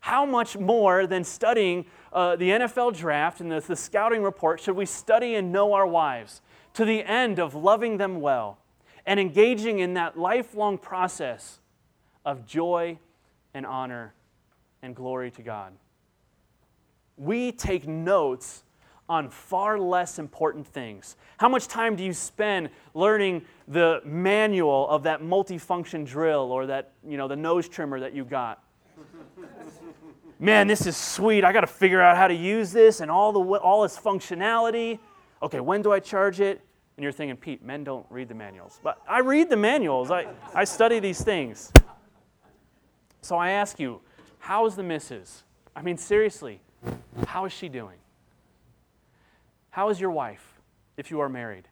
How 0.00 0.26
much 0.26 0.56
more 0.56 1.06
than 1.06 1.24
studying 1.24 1.86
uh, 2.12 2.36
the 2.36 2.50
NFL 2.50 2.96
draft 2.96 3.40
and 3.40 3.50
the, 3.50 3.60
the 3.60 3.76
scouting 3.76 4.22
report 4.22 4.60
should 4.60 4.76
we 4.76 4.86
study 4.86 5.36
and 5.36 5.52
know 5.52 5.72
our 5.72 5.86
wives 5.86 6.40
to 6.74 6.84
the 6.84 7.04
end 7.04 7.38
of 7.38 7.54
loving 7.54 7.98
them 7.98 8.20
well 8.20 8.58
and 9.06 9.18
engaging 9.20 9.78
in 9.78 9.94
that 9.94 10.18
lifelong 10.18 10.78
process 10.78 11.60
of 12.24 12.46
joy 12.46 12.98
and 13.54 13.64
honor 13.64 14.12
and 14.82 14.96
glory 14.96 15.30
to 15.30 15.42
God? 15.42 15.72
We 17.16 17.52
take 17.52 17.86
notes 17.86 18.64
on 19.12 19.28
far 19.28 19.78
less 19.78 20.18
important 20.18 20.66
things. 20.66 21.16
How 21.36 21.46
much 21.46 21.68
time 21.68 21.96
do 21.96 22.02
you 22.02 22.14
spend 22.14 22.70
learning 22.94 23.42
the 23.68 24.00
manual 24.06 24.88
of 24.88 25.02
that 25.02 25.20
multifunction 25.20 26.06
drill 26.06 26.50
or 26.50 26.64
that, 26.64 26.92
you 27.06 27.18
know, 27.18 27.28
the 27.28 27.36
nose 27.36 27.68
trimmer 27.68 28.00
that 28.00 28.14
you 28.14 28.24
got? 28.24 28.64
Man, 30.38 30.66
this 30.66 30.86
is 30.86 30.96
sweet. 30.96 31.44
I 31.44 31.52
got 31.52 31.60
to 31.60 31.66
figure 31.66 32.00
out 32.00 32.16
how 32.16 32.26
to 32.26 32.34
use 32.34 32.72
this 32.72 33.00
and 33.00 33.10
all 33.10 33.32
the 33.32 33.40
all 33.58 33.84
its 33.84 33.98
functionality. 33.98 34.98
Okay, 35.42 35.60
when 35.60 35.82
do 35.82 35.92
I 35.92 36.00
charge 36.00 36.40
it? 36.40 36.62
And 36.96 37.02
you're 37.02 37.12
thinking, 37.12 37.36
Pete, 37.36 37.62
men 37.62 37.84
don't 37.84 38.06
read 38.08 38.28
the 38.28 38.34
manuals. 38.34 38.80
But 38.82 38.98
I 39.06 39.20
read 39.20 39.50
the 39.50 39.56
manuals. 39.58 40.10
I, 40.10 40.26
I 40.54 40.64
study 40.64 41.00
these 41.00 41.22
things. 41.22 41.70
So 43.20 43.36
I 43.36 43.50
ask 43.50 43.78
you, 43.78 44.00
how 44.38 44.64
is 44.66 44.74
the 44.74 44.82
missus? 44.82 45.42
I 45.76 45.82
mean, 45.82 45.98
seriously, 45.98 46.60
how 47.26 47.44
is 47.44 47.52
she 47.52 47.68
doing? 47.68 47.96
How 49.72 49.88
is 49.88 49.98
your 49.98 50.10
wife 50.10 50.60
if 50.98 51.10
you 51.10 51.20
are 51.20 51.30
married? 51.30 51.66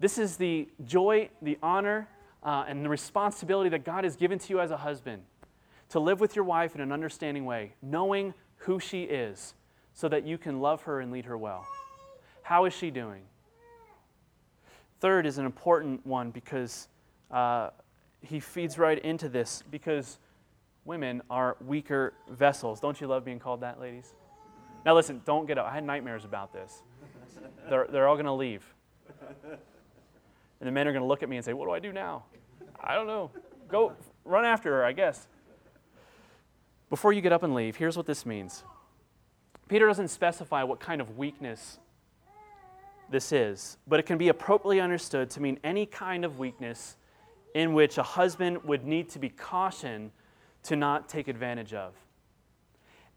This 0.00 0.16
is 0.16 0.38
the 0.38 0.66
joy, 0.82 1.28
the 1.42 1.58
honor, 1.62 2.08
uh, 2.42 2.64
and 2.66 2.82
the 2.82 2.88
responsibility 2.88 3.68
that 3.68 3.84
God 3.84 4.04
has 4.04 4.16
given 4.16 4.38
to 4.38 4.52
you 4.54 4.60
as 4.60 4.70
a 4.70 4.78
husband 4.78 5.22
to 5.90 6.00
live 6.00 6.20
with 6.20 6.34
your 6.34 6.46
wife 6.46 6.74
in 6.74 6.80
an 6.80 6.92
understanding 6.92 7.44
way, 7.44 7.74
knowing 7.82 8.32
who 8.56 8.80
she 8.80 9.02
is, 9.02 9.52
so 9.92 10.08
that 10.08 10.26
you 10.26 10.38
can 10.38 10.60
love 10.60 10.82
her 10.82 11.00
and 11.00 11.12
lead 11.12 11.26
her 11.26 11.36
well. 11.36 11.66
How 12.40 12.64
is 12.64 12.72
she 12.72 12.90
doing? 12.90 13.24
Third 15.00 15.26
is 15.26 15.36
an 15.36 15.44
important 15.44 16.04
one 16.06 16.30
because 16.30 16.88
uh, 17.30 17.70
he 18.22 18.40
feeds 18.40 18.78
right 18.78 18.98
into 19.04 19.28
this 19.28 19.62
because 19.70 20.18
women 20.86 21.20
are 21.28 21.58
weaker 21.60 22.14
vessels. 22.30 22.80
Don't 22.80 22.98
you 23.02 23.06
love 23.06 23.22
being 23.22 23.38
called 23.38 23.60
that, 23.60 23.78
ladies? 23.78 24.14
Now, 24.86 24.94
listen, 24.94 25.20
don't 25.24 25.46
get 25.46 25.58
up. 25.58 25.66
I 25.66 25.74
had 25.74 25.84
nightmares 25.84 26.24
about 26.24 26.52
this. 26.52 26.82
They're, 27.68 27.88
they're 27.90 28.06
all 28.06 28.14
going 28.14 28.26
to 28.26 28.32
leave. 28.32 28.64
And 30.58 30.66
the 30.66 30.70
men 30.70 30.86
are 30.86 30.92
going 30.92 31.02
to 31.02 31.08
look 31.08 31.24
at 31.24 31.28
me 31.28 31.36
and 31.36 31.44
say, 31.44 31.52
What 31.52 31.66
do 31.66 31.72
I 31.72 31.80
do 31.80 31.92
now? 31.92 32.24
I 32.80 32.94
don't 32.94 33.08
know. 33.08 33.30
Go 33.68 33.92
run 34.24 34.44
after 34.44 34.70
her, 34.70 34.84
I 34.84 34.92
guess. 34.92 35.26
Before 36.88 37.12
you 37.12 37.20
get 37.20 37.32
up 37.32 37.42
and 37.42 37.52
leave, 37.52 37.76
here's 37.76 37.96
what 37.96 38.06
this 38.06 38.24
means 38.24 38.62
Peter 39.68 39.86
doesn't 39.86 40.08
specify 40.08 40.62
what 40.62 40.78
kind 40.78 41.00
of 41.00 41.18
weakness 41.18 41.78
this 43.10 43.32
is, 43.32 43.78
but 43.88 43.98
it 43.98 44.04
can 44.04 44.16
be 44.16 44.28
appropriately 44.28 44.80
understood 44.80 45.30
to 45.30 45.42
mean 45.42 45.58
any 45.64 45.84
kind 45.84 46.24
of 46.24 46.38
weakness 46.38 46.96
in 47.54 47.74
which 47.74 47.98
a 47.98 48.02
husband 48.02 48.62
would 48.64 48.86
need 48.86 49.10
to 49.10 49.18
be 49.18 49.28
cautioned 49.30 50.12
to 50.62 50.76
not 50.76 51.08
take 51.08 51.26
advantage 51.26 51.74
of 51.74 51.92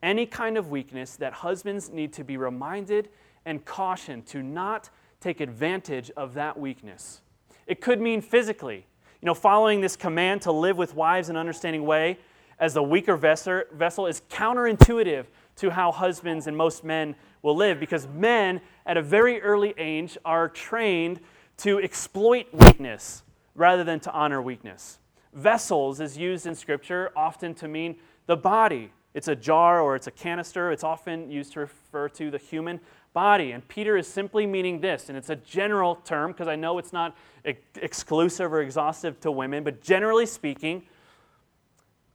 any 0.01 0.25
kind 0.25 0.57
of 0.57 0.69
weakness 0.69 1.15
that 1.17 1.33
husbands 1.33 1.89
need 1.89 2.13
to 2.13 2.23
be 2.23 2.37
reminded 2.37 3.09
and 3.45 3.63
cautioned 3.65 4.25
to 4.27 4.41
not 4.43 4.89
take 5.19 5.41
advantage 5.41 6.11
of 6.15 6.33
that 6.33 6.59
weakness. 6.59 7.21
It 7.67 7.81
could 7.81 7.99
mean 7.99 8.21
physically, 8.21 8.85
you 9.21 9.25
know, 9.25 9.33
following 9.33 9.81
this 9.81 9.95
command 9.95 10.41
to 10.43 10.51
live 10.51 10.77
with 10.77 10.95
wives 10.95 11.29
in 11.29 11.35
an 11.35 11.39
understanding 11.39 11.85
way 11.85 12.19
as 12.59 12.73
the 12.73 12.83
weaker 12.83 13.15
vessel 13.15 14.05
is 14.05 14.21
counterintuitive 14.29 15.25
to 15.57 15.69
how 15.69 15.91
husbands 15.91 16.47
and 16.47 16.55
most 16.55 16.83
men 16.83 17.15
will 17.41 17.55
live 17.55 17.79
because 17.79 18.07
men 18.07 18.61
at 18.85 18.97
a 18.97 19.01
very 19.01 19.41
early 19.41 19.73
age 19.77 20.17
are 20.25 20.49
trained 20.49 21.19
to 21.57 21.79
exploit 21.79 22.47
weakness 22.53 23.23
rather 23.55 23.83
than 23.83 23.99
to 23.99 24.11
honor 24.11 24.41
weakness. 24.41 24.99
Vessels 25.33 25.99
is 25.99 26.17
used 26.17 26.45
in 26.45 26.55
Scripture 26.55 27.11
often 27.15 27.53
to 27.53 27.67
mean 27.67 27.97
the 28.25 28.37
body, 28.37 28.91
it's 29.13 29.27
a 29.27 29.35
jar 29.35 29.81
or 29.81 29.95
it's 29.95 30.07
a 30.07 30.11
canister. 30.11 30.71
It's 30.71 30.83
often 30.83 31.31
used 31.31 31.53
to 31.53 31.61
refer 31.61 32.09
to 32.09 32.29
the 32.29 32.37
human 32.37 32.79
body. 33.13 33.51
And 33.51 33.67
Peter 33.67 33.97
is 33.97 34.07
simply 34.07 34.45
meaning 34.45 34.81
this, 34.81 35.09
and 35.09 35.17
it's 35.17 35.29
a 35.29 35.35
general 35.35 35.95
term 35.95 36.31
because 36.31 36.47
I 36.47 36.55
know 36.55 36.77
it's 36.77 36.93
not 36.93 37.17
ex- 37.43 37.59
exclusive 37.81 38.53
or 38.53 38.61
exhaustive 38.61 39.19
to 39.21 39.31
women, 39.31 39.63
but 39.63 39.81
generally 39.81 40.25
speaking, 40.25 40.83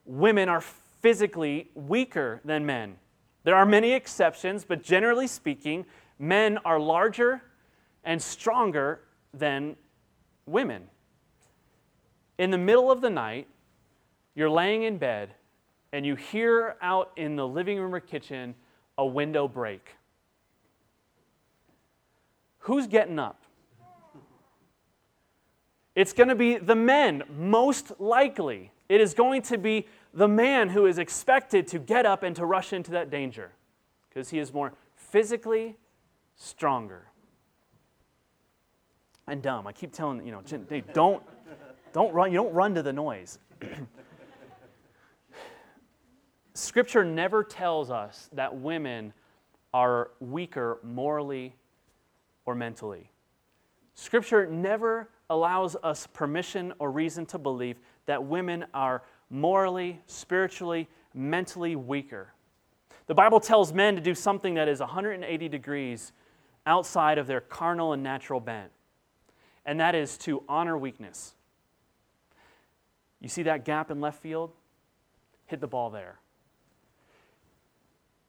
women 0.04 0.48
are 0.48 0.60
physically 0.60 1.70
weaker 1.74 2.40
than 2.44 2.64
men. 2.64 2.96
There 3.42 3.56
are 3.56 3.66
many 3.66 3.92
exceptions, 3.92 4.64
but 4.64 4.82
generally 4.82 5.26
speaking, 5.26 5.84
men 6.18 6.58
are 6.64 6.78
larger 6.78 7.42
and 8.04 8.22
stronger 8.22 9.00
than 9.32 9.76
women. 10.46 10.84
In 12.38 12.50
the 12.50 12.58
middle 12.58 12.90
of 12.90 13.00
the 13.00 13.10
night, 13.10 13.48
you're 14.34 14.50
laying 14.50 14.84
in 14.84 14.98
bed 14.98 15.34
and 15.94 16.04
you 16.04 16.16
hear 16.16 16.74
out 16.82 17.12
in 17.14 17.36
the 17.36 17.46
living 17.46 17.78
room 17.78 17.94
or 17.94 18.00
kitchen 18.00 18.56
a 18.98 19.06
window 19.06 19.46
break. 19.46 19.90
Who's 22.58 22.88
getting 22.88 23.20
up? 23.20 23.40
It's 25.94 26.12
going 26.12 26.30
to 26.30 26.34
be 26.34 26.56
the 26.56 26.74
men, 26.74 27.22
most 27.38 28.00
likely. 28.00 28.72
It 28.88 29.00
is 29.00 29.14
going 29.14 29.42
to 29.42 29.56
be 29.56 29.86
the 30.12 30.26
man 30.26 30.70
who 30.70 30.86
is 30.86 30.98
expected 30.98 31.68
to 31.68 31.78
get 31.78 32.04
up 32.06 32.24
and 32.24 32.34
to 32.34 32.44
rush 32.44 32.72
into 32.72 32.90
that 32.90 33.08
danger 33.08 33.52
because 34.08 34.30
he 34.30 34.40
is 34.40 34.52
more 34.52 34.72
physically 34.96 35.76
stronger. 36.34 37.04
And 39.28 39.40
dumb. 39.40 39.68
I 39.68 39.72
keep 39.72 39.92
telling 39.92 40.26
you 40.26 40.32
know, 40.32 40.42
don't, 40.92 41.22
don't 41.92 42.12
run. 42.12 42.32
You 42.32 42.38
don't 42.38 42.52
run 42.52 42.74
to 42.74 42.82
the 42.82 42.92
noise. 42.92 43.38
Scripture 46.74 47.04
never 47.04 47.44
tells 47.44 47.88
us 47.88 48.28
that 48.32 48.56
women 48.56 49.12
are 49.72 50.10
weaker 50.18 50.80
morally 50.82 51.54
or 52.46 52.56
mentally. 52.56 53.12
Scripture 53.94 54.44
never 54.48 55.08
allows 55.30 55.76
us 55.84 56.08
permission 56.08 56.72
or 56.80 56.90
reason 56.90 57.26
to 57.26 57.38
believe 57.38 57.76
that 58.06 58.24
women 58.24 58.64
are 58.74 59.04
morally, 59.30 60.00
spiritually, 60.08 60.88
mentally 61.14 61.76
weaker. 61.76 62.32
The 63.06 63.14
Bible 63.14 63.38
tells 63.38 63.72
men 63.72 63.94
to 63.94 64.00
do 64.00 64.12
something 64.12 64.54
that 64.54 64.66
is 64.66 64.80
180 64.80 65.48
degrees 65.48 66.10
outside 66.66 67.18
of 67.18 67.28
their 67.28 67.40
carnal 67.40 67.92
and 67.92 68.02
natural 68.02 68.40
bent, 68.40 68.72
and 69.64 69.78
that 69.78 69.94
is 69.94 70.18
to 70.18 70.42
honor 70.48 70.76
weakness. 70.76 71.36
You 73.20 73.28
see 73.28 73.44
that 73.44 73.64
gap 73.64 73.92
in 73.92 74.00
left 74.00 74.20
field? 74.20 74.50
Hit 75.46 75.60
the 75.60 75.68
ball 75.68 75.90
there 75.90 76.18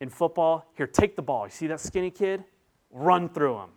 in 0.05 0.09
football, 0.11 0.71
here, 0.77 0.85
take 0.85 1.15
the 1.15 1.23
ball. 1.23 1.47
You 1.47 1.51
see 1.51 1.65
that 1.65 1.79
skinny 1.79 2.11
kid? 2.11 2.43
Run 2.91 3.27
through 3.27 3.57
him. 3.57 3.69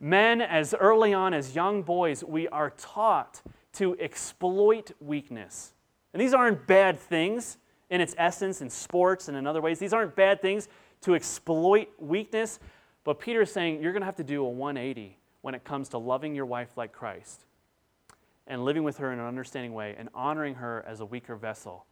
Men, 0.00 0.40
as 0.40 0.74
early 0.74 1.14
on 1.14 1.32
as 1.32 1.54
young 1.54 1.82
boys, 1.82 2.24
we 2.24 2.48
are 2.48 2.70
taught 2.70 3.40
to 3.74 3.96
exploit 4.00 4.90
weakness. 4.98 5.74
And 6.12 6.20
these 6.20 6.34
aren't 6.34 6.66
bad 6.66 6.98
things 6.98 7.58
in 7.88 8.00
its 8.00 8.16
essence 8.18 8.60
in 8.60 8.68
sports 8.68 9.28
and 9.28 9.36
in 9.36 9.46
other 9.46 9.62
ways. 9.62 9.78
These 9.78 9.92
aren't 9.92 10.16
bad 10.16 10.42
things 10.42 10.68
to 11.02 11.14
exploit 11.14 11.88
weakness. 12.00 12.58
But 13.04 13.20
Peter 13.20 13.42
is 13.42 13.52
saying 13.52 13.80
you're 13.80 13.92
going 13.92 14.02
to 14.02 14.06
have 14.06 14.16
to 14.16 14.24
do 14.24 14.44
a 14.44 14.48
180 14.48 15.16
when 15.42 15.54
it 15.54 15.62
comes 15.62 15.88
to 15.90 15.98
loving 15.98 16.34
your 16.34 16.46
wife 16.46 16.76
like 16.76 16.90
Christ 16.90 17.44
and 18.48 18.64
living 18.64 18.82
with 18.82 18.98
her 18.98 19.12
in 19.12 19.20
an 19.20 19.24
understanding 19.24 19.72
way 19.72 19.94
and 19.96 20.08
honoring 20.14 20.56
her 20.56 20.84
as 20.84 20.98
a 20.98 21.06
weaker 21.06 21.36
vessel. 21.36 21.86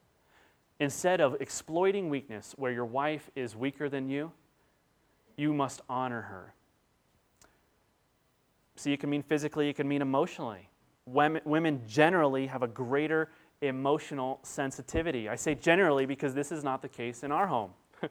Instead 0.80 1.20
of 1.20 1.36
exploiting 1.40 2.08
weakness 2.08 2.54
where 2.56 2.72
your 2.72 2.84
wife 2.84 3.30
is 3.34 3.54
weaker 3.54 3.88
than 3.88 4.08
you, 4.08 4.32
you 5.36 5.52
must 5.52 5.80
honor 5.88 6.22
her. 6.22 6.54
See, 8.76 8.92
it 8.92 9.00
can 9.00 9.10
mean 9.10 9.22
physically, 9.22 9.68
it 9.68 9.76
can 9.76 9.86
mean 9.86 10.02
emotionally. 10.02 10.68
Women, 11.06 11.42
women 11.44 11.82
generally 11.86 12.46
have 12.46 12.62
a 12.62 12.68
greater 12.68 13.30
emotional 13.60 14.40
sensitivity. 14.42 15.28
I 15.28 15.36
say 15.36 15.54
generally 15.54 16.06
because 16.06 16.34
this 16.34 16.50
is 16.50 16.64
not 16.64 16.82
the 16.82 16.88
case 16.88 17.22
in 17.22 17.30
our 17.30 17.46
home, 17.46 17.70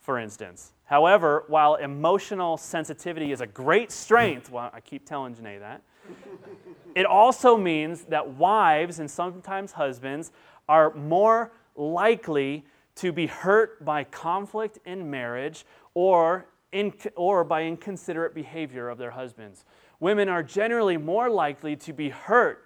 for 0.00 0.18
instance. 0.18 0.72
However, 0.84 1.44
while 1.48 1.76
emotional 1.76 2.56
sensitivity 2.56 3.32
is 3.32 3.40
a 3.40 3.46
great 3.46 3.90
strength, 3.90 4.50
well, 4.50 4.70
I 4.72 4.80
keep 4.80 5.06
telling 5.06 5.34
Janae 5.34 5.60
that, 5.60 5.82
it 6.94 7.06
also 7.06 7.56
means 7.56 8.02
that 8.04 8.34
wives 8.34 8.98
and 8.98 9.10
sometimes 9.10 9.72
husbands 9.72 10.30
are 10.68 10.94
more 10.94 11.52
likely 11.76 12.64
to 12.96 13.12
be 13.12 13.26
hurt 13.26 13.84
by 13.84 14.04
conflict 14.04 14.78
in 14.84 15.10
marriage 15.10 15.64
or, 15.94 16.46
in, 16.72 16.92
or 17.16 17.44
by 17.44 17.62
inconsiderate 17.64 18.34
behavior 18.34 18.88
of 18.88 18.98
their 18.98 19.10
husbands. 19.10 19.64
Women 20.00 20.28
are 20.28 20.42
generally 20.42 20.96
more 20.96 21.28
likely 21.30 21.76
to 21.76 21.92
be 21.92 22.10
hurt 22.10 22.64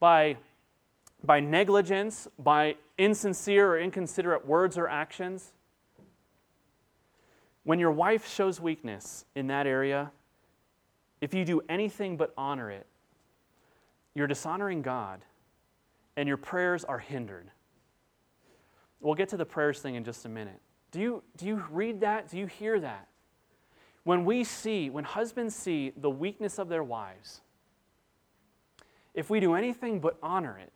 by, 0.00 0.36
by 1.22 1.40
negligence, 1.40 2.28
by 2.38 2.76
insincere 2.96 3.72
or 3.72 3.78
inconsiderate 3.78 4.46
words 4.46 4.78
or 4.78 4.88
actions. 4.88 5.52
When 7.64 7.78
your 7.78 7.90
wife 7.90 8.28
shows 8.28 8.60
weakness 8.60 9.24
in 9.34 9.46
that 9.48 9.66
area, 9.66 10.12
if 11.20 11.32
you 11.32 11.44
do 11.44 11.62
anything 11.68 12.16
but 12.16 12.32
honor 12.36 12.70
it, 12.70 12.86
you're 14.14 14.26
dishonoring 14.26 14.82
God 14.82 15.22
and 16.16 16.28
your 16.28 16.36
prayers 16.36 16.84
are 16.84 16.98
hindered. 16.98 17.50
We'll 19.00 19.14
get 19.14 19.28
to 19.30 19.36
the 19.36 19.44
prayers 19.44 19.80
thing 19.80 19.96
in 19.96 20.04
just 20.04 20.24
a 20.24 20.28
minute. 20.28 20.60
Do 20.90 21.00
you, 21.00 21.22
do 21.36 21.46
you 21.46 21.62
read 21.70 22.00
that? 22.00 22.30
Do 22.30 22.38
you 22.38 22.46
hear 22.46 22.80
that? 22.80 23.08
When 24.04 24.24
we 24.24 24.44
see, 24.44 24.90
when 24.90 25.04
husbands 25.04 25.54
see 25.54 25.92
the 25.96 26.10
weakness 26.10 26.58
of 26.58 26.68
their 26.68 26.84
wives, 26.84 27.40
if 29.14 29.30
we 29.30 29.40
do 29.40 29.54
anything 29.54 30.00
but 30.00 30.18
honor 30.22 30.58
it, 30.58 30.72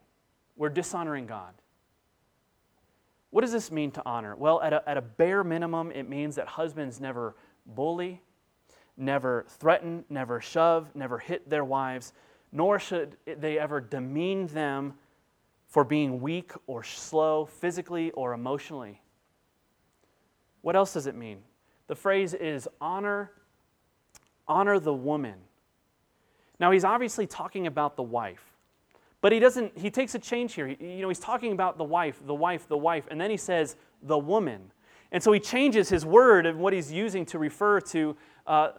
we're 0.57 0.71
dishonoring 0.71 1.27
God. 1.27 1.55
What 3.31 3.43
does 3.43 3.53
this 3.53 3.71
mean 3.71 3.91
to 3.93 4.03
honor? 4.07 4.35
Well, 4.35 4.61
at 4.63 4.73
a, 4.73 4.89
at 4.89 4.97
a 4.97 5.03
bare 5.03 5.45
minimum, 5.45 5.91
it 5.91 6.09
means 6.09 6.37
that 6.37 6.47
husbands 6.49 7.01
never 7.01 7.37
bully, 7.67 8.23
never 8.97 9.45
threaten, 9.49 10.05
never 10.09 10.41
shove, 10.41 10.95
never 10.95 11.19
hit 11.19 11.49
their 11.49 11.65
wives, 11.65 12.13
nor 12.51 12.79
should 12.79 13.17
they 13.27 13.59
ever 13.59 13.81
demean 13.81 14.47
them 14.47 14.95
for 15.69 15.85
being 15.85 16.21
weak 16.21 16.53
or 16.67 16.83
slow 16.83 17.45
physically 17.45 18.11
or 18.13 18.33
emotionally. 18.33 19.01
What 20.63 20.75
else 20.75 20.95
does 20.95 21.07
it 21.07 21.15
mean? 21.15 21.39
The 21.87 21.95
phrase 21.95 22.35
is 22.35 22.69
honor 22.81 23.31
honor 24.47 24.81
the 24.81 24.95
woman. 24.95 25.35
Now 26.59 26.71
he's 26.71 26.85
obviously 26.85 27.27
talking 27.27 27.67
about 27.67 27.97
the 27.97 28.03
wife. 28.03 28.43
But 29.21 29.33
he 29.33 29.39
doesn't 29.39 29.77
he 29.77 29.91
takes 29.91 30.15
a 30.15 30.19
change 30.19 30.55
here. 30.55 30.69
He, 30.69 30.77
you 30.81 31.03
know, 31.03 31.09
he's 31.09 31.19
talking 31.19 31.53
about 31.53 31.77
the 31.77 31.85
wife, 31.85 32.21
the 32.27 32.35
wife, 32.35 32.67
the 32.67 32.79
wife, 32.79 33.07
and 33.11 33.21
then 33.21 33.31
he 33.31 33.37
says 33.37 33.77
the 34.03 34.19
woman. 34.19 34.73
And 35.13 35.23
so 35.23 35.33
he 35.33 35.41
changes 35.41 35.89
his 35.89 36.05
word 36.05 36.47
and 36.47 36.59
what 36.59 36.73
he's 36.73 36.93
using 36.93 37.25
to 37.27 37.39
refer 37.39 37.81
to 37.81 38.17
uh, 38.47 38.71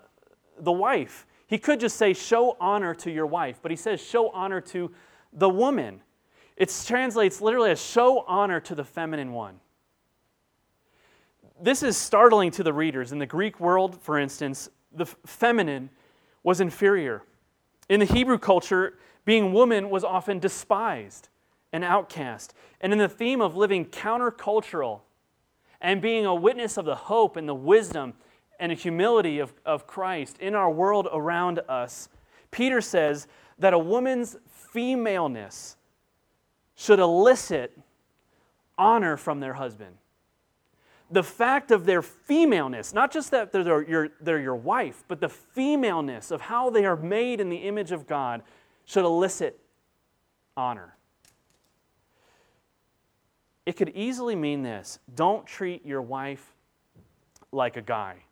the 0.59 0.71
wife. 0.71 1.25
He 1.47 1.57
could 1.57 1.79
just 1.79 1.97
say, 1.97 2.13
show 2.13 2.55
honor 2.59 2.93
to 2.95 3.09
your 3.09 3.25
wife, 3.25 3.59
but 3.61 3.71
he 3.71 3.77
says, 3.77 3.99
show 3.99 4.29
honor 4.29 4.61
to 4.61 4.91
the 5.33 5.49
woman. 5.49 6.01
It 6.59 6.83
translates 6.85 7.39
literally 7.39 7.71
as 7.71 7.81
show 7.81 8.25
honor 8.27 8.59
to 8.59 8.75
the 8.75 8.83
feminine 8.83 9.31
one. 9.31 9.61
This 11.59 11.81
is 11.81 11.95
startling 11.95 12.51
to 12.51 12.63
the 12.63 12.73
readers. 12.73 13.13
In 13.13 13.19
the 13.19 13.25
Greek 13.25 13.61
world, 13.61 13.99
for 14.01 14.19
instance, 14.19 14.69
the 14.91 15.05
feminine 15.25 15.89
was 16.43 16.59
inferior. 16.59 17.23
In 17.87 18.01
the 18.01 18.05
Hebrew 18.05 18.37
culture, 18.37 18.97
being 19.23 19.53
woman 19.53 19.89
was 19.89 20.03
often 20.03 20.39
despised 20.39 21.29
and 21.71 21.83
outcast. 21.83 22.53
And 22.81 22.91
in 22.91 22.99
the 22.99 23.09
theme 23.09 23.39
of 23.39 23.55
living 23.55 23.85
countercultural 23.85 25.01
and 25.79 26.01
being 26.01 26.25
a 26.25 26.35
witness 26.35 26.77
of 26.77 26.83
the 26.83 26.95
hope 26.95 27.37
and 27.37 27.47
the 27.47 27.55
wisdom 27.55 28.13
and 28.59 28.71
the 28.71 28.75
humility 28.75 29.39
of, 29.39 29.53
of 29.65 29.87
Christ 29.87 30.37
in 30.39 30.55
our 30.55 30.69
world 30.69 31.07
around 31.11 31.59
us, 31.69 32.09
Peter 32.51 32.81
says 32.81 33.27
that 33.59 33.73
a 33.73 33.79
woman's 33.79 34.35
femaleness 34.47 35.77
should 36.79 36.99
elicit 36.99 37.77
honor 38.77 39.17
from 39.17 39.41
their 39.41 39.55
husband. 39.55 39.97
The 41.11 41.23
fact 41.23 41.71
of 41.71 41.85
their 41.85 42.01
femaleness, 42.01 42.93
not 42.93 43.11
just 43.11 43.31
that 43.31 43.51
they're 43.51 43.83
your, 43.83 44.09
they're 44.21 44.39
your 44.39 44.55
wife, 44.55 45.03
but 45.09 45.19
the 45.19 45.27
femaleness 45.27 46.31
of 46.31 46.39
how 46.39 46.69
they 46.69 46.85
are 46.85 46.95
made 46.95 47.41
in 47.41 47.49
the 47.49 47.57
image 47.57 47.91
of 47.91 48.07
God 48.07 48.43
should 48.85 49.03
elicit 49.03 49.59
honor. 50.55 50.95
It 53.65 53.75
could 53.75 53.89
easily 53.89 54.35
mean 54.35 54.63
this 54.63 54.99
don't 55.13 55.45
treat 55.45 55.85
your 55.85 56.01
wife 56.01 56.53
like 57.51 57.75
a 57.75 57.81
guy. 57.81 58.23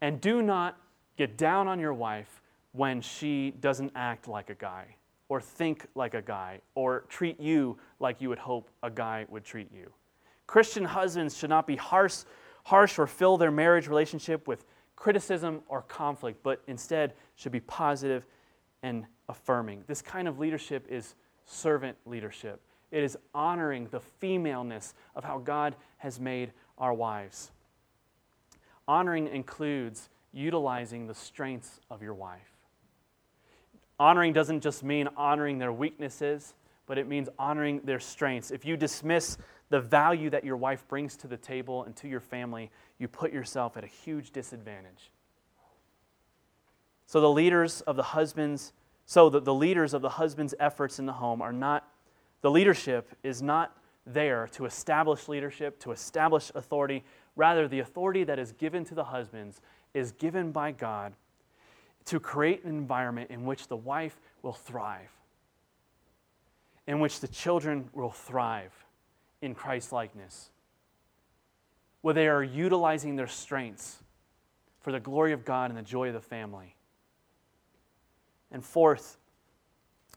And 0.00 0.20
do 0.20 0.42
not 0.42 0.76
get 1.16 1.38
down 1.38 1.68
on 1.68 1.78
your 1.78 1.94
wife 1.94 2.42
when 2.72 3.00
she 3.00 3.52
doesn't 3.60 3.92
act 3.94 4.26
like 4.26 4.50
a 4.50 4.54
guy, 4.54 4.96
or 5.28 5.40
think 5.40 5.86
like 5.94 6.14
a 6.14 6.22
guy, 6.22 6.60
or 6.74 7.04
treat 7.08 7.40
you 7.40 7.76
like 7.98 8.20
you 8.20 8.28
would 8.28 8.38
hope 8.38 8.68
a 8.82 8.90
guy 8.90 9.26
would 9.28 9.44
treat 9.44 9.72
you. 9.72 9.90
Christian 10.46 10.84
husbands 10.84 11.36
should 11.36 11.50
not 11.50 11.66
be 11.66 11.76
harsh, 11.76 12.18
harsh 12.64 12.98
or 12.98 13.06
fill 13.06 13.36
their 13.36 13.50
marriage 13.50 13.88
relationship 13.88 14.46
with 14.46 14.64
criticism 14.94 15.62
or 15.68 15.82
conflict, 15.82 16.42
but 16.42 16.62
instead 16.68 17.12
should 17.34 17.52
be 17.52 17.60
positive 17.60 18.24
and 18.82 19.04
affirming. 19.28 19.82
This 19.86 20.00
kind 20.00 20.28
of 20.28 20.38
leadership 20.38 20.86
is 20.88 21.14
servant 21.44 21.96
leadership. 22.06 22.60
It 22.90 23.02
is 23.02 23.18
honoring 23.34 23.88
the 23.90 24.00
femaleness 24.00 24.94
of 25.14 25.24
how 25.24 25.38
God 25.38 25.74
has 25.98 26.20
made 26.20 26.52
our 26.78 26.94
wives. 26.94 27.50
Honoring 28.86 29.26
includes 29.28 30.08
utilizing 30.32 31.06
the 31.06 31.14
strengths 31.14 31.80
of 31.90 32.02
your 32.02 32.14
wife. 32.14 32.55
Honoring 33.98 34.32
doesn't 34.32 34.60
just 34.60 34.82
mean 34.82 35.08
honoring 35.16 35.58
their 35.58 35.72
weaknesses, 35.72 36.54
but 36.86 36.98
it 36.98 37.08
means 37.08 37.28
honoring 37.38 37.80
their 37.84 37.98
strengths. 37.98 38.50
If 38.50 38.64
you 38.64 38.76
dismiss 38.76 39.38
the 39.70 39.80
value 39.80 40.30
that 40.30 40.44
your 40.44 40.56
wife 40.56 40.86
brings 40.86 41.16
to 41.16 41.26
the 41.26 41.36
table 41.36 41.84
and 41.84 41.96
to 41.96 42.08
your 42.08 42.20
family, 42.20 42.70
you 42.98 43.08
put 43.08 43.32
yourself 43.32 43.76
at 43.76 43.84
a 43.84 43.88
huge 43.88 44.30
disadvantage. 44.30 45.10
So 47.06 47.20
the 47.20 47.30
leaders 47.30 47.80
of 47.82 47.96
the 47.96 48.02
husbands, 48.02 48.72
so 49.06 49.30
the, 49.30 49.40
the 49.40 49.54
leaders 49.54 49.94
of 49.94 50.02
the 50.02 50.10
husband's 50.10 50.54
efforts 50.60 50.98
in 50.98 51.06
the 51.06 51.14
home 51.14 51.40
are 51.40 51.52
not, 51.52 51.88
the 52.42 52.50
leadership 52.50 53.16
is 53.22 53.42
not 53.42 53.76
there 54.06 54.48
to 54.52 54.66
establish 54.66 55.26
leadership, 55.26 55.80
to 55.80 55.90
establish 55.90 56.52
authority. 56.54 57.02
Rather, 57.34 57.66
the 57.66 57.80
authority 57.80 58.24
that 58.24 58.38
is 58.38 58.52
given 58.52 58.84
to 58.84 58.94
the 58.94 59.04
husbands 59.04 59.60
is 59.94 60.12
given 60.12 60.52
by 60.52 60.70
God 60.70 61.14
to 62.06 62.20
create 62.20 62.64
an 62.64 62.70
environment 62.70 63.30
in 63.30 63.44
which 63.44 63.68
the 63.68 63.76
wife 63.76 64.18
will 64.42 64.52
thrive, 64.52 65.10
in 66.86 67.00
which 67.00 67.20
the 67.20 67.28
children 67.28 67.88
will 67.92 68.10
thrive 68.10 68.72
in 69.42 69.54
Christ 69.54 69.92
likeness, 69.92 70.50
where 72.00 72.14
they 72.14 72.28
are 72.28 72.42
utilizing 72.42 73.16
their 73.16 73.26
strengths 73.26 73.98
for 74.80 74.92
the 74.92 75.00
glory 75.00 75.32
of 75.32 75.44
God 75.44 75.70
and 75.70 75.78
the 75.78 75.82
joy 75.82 76.08
of 76.08 76.14
the 76.14 76.20
family. 76.20 76.76
And 78.52 78.64
fourth, 78.64 79.18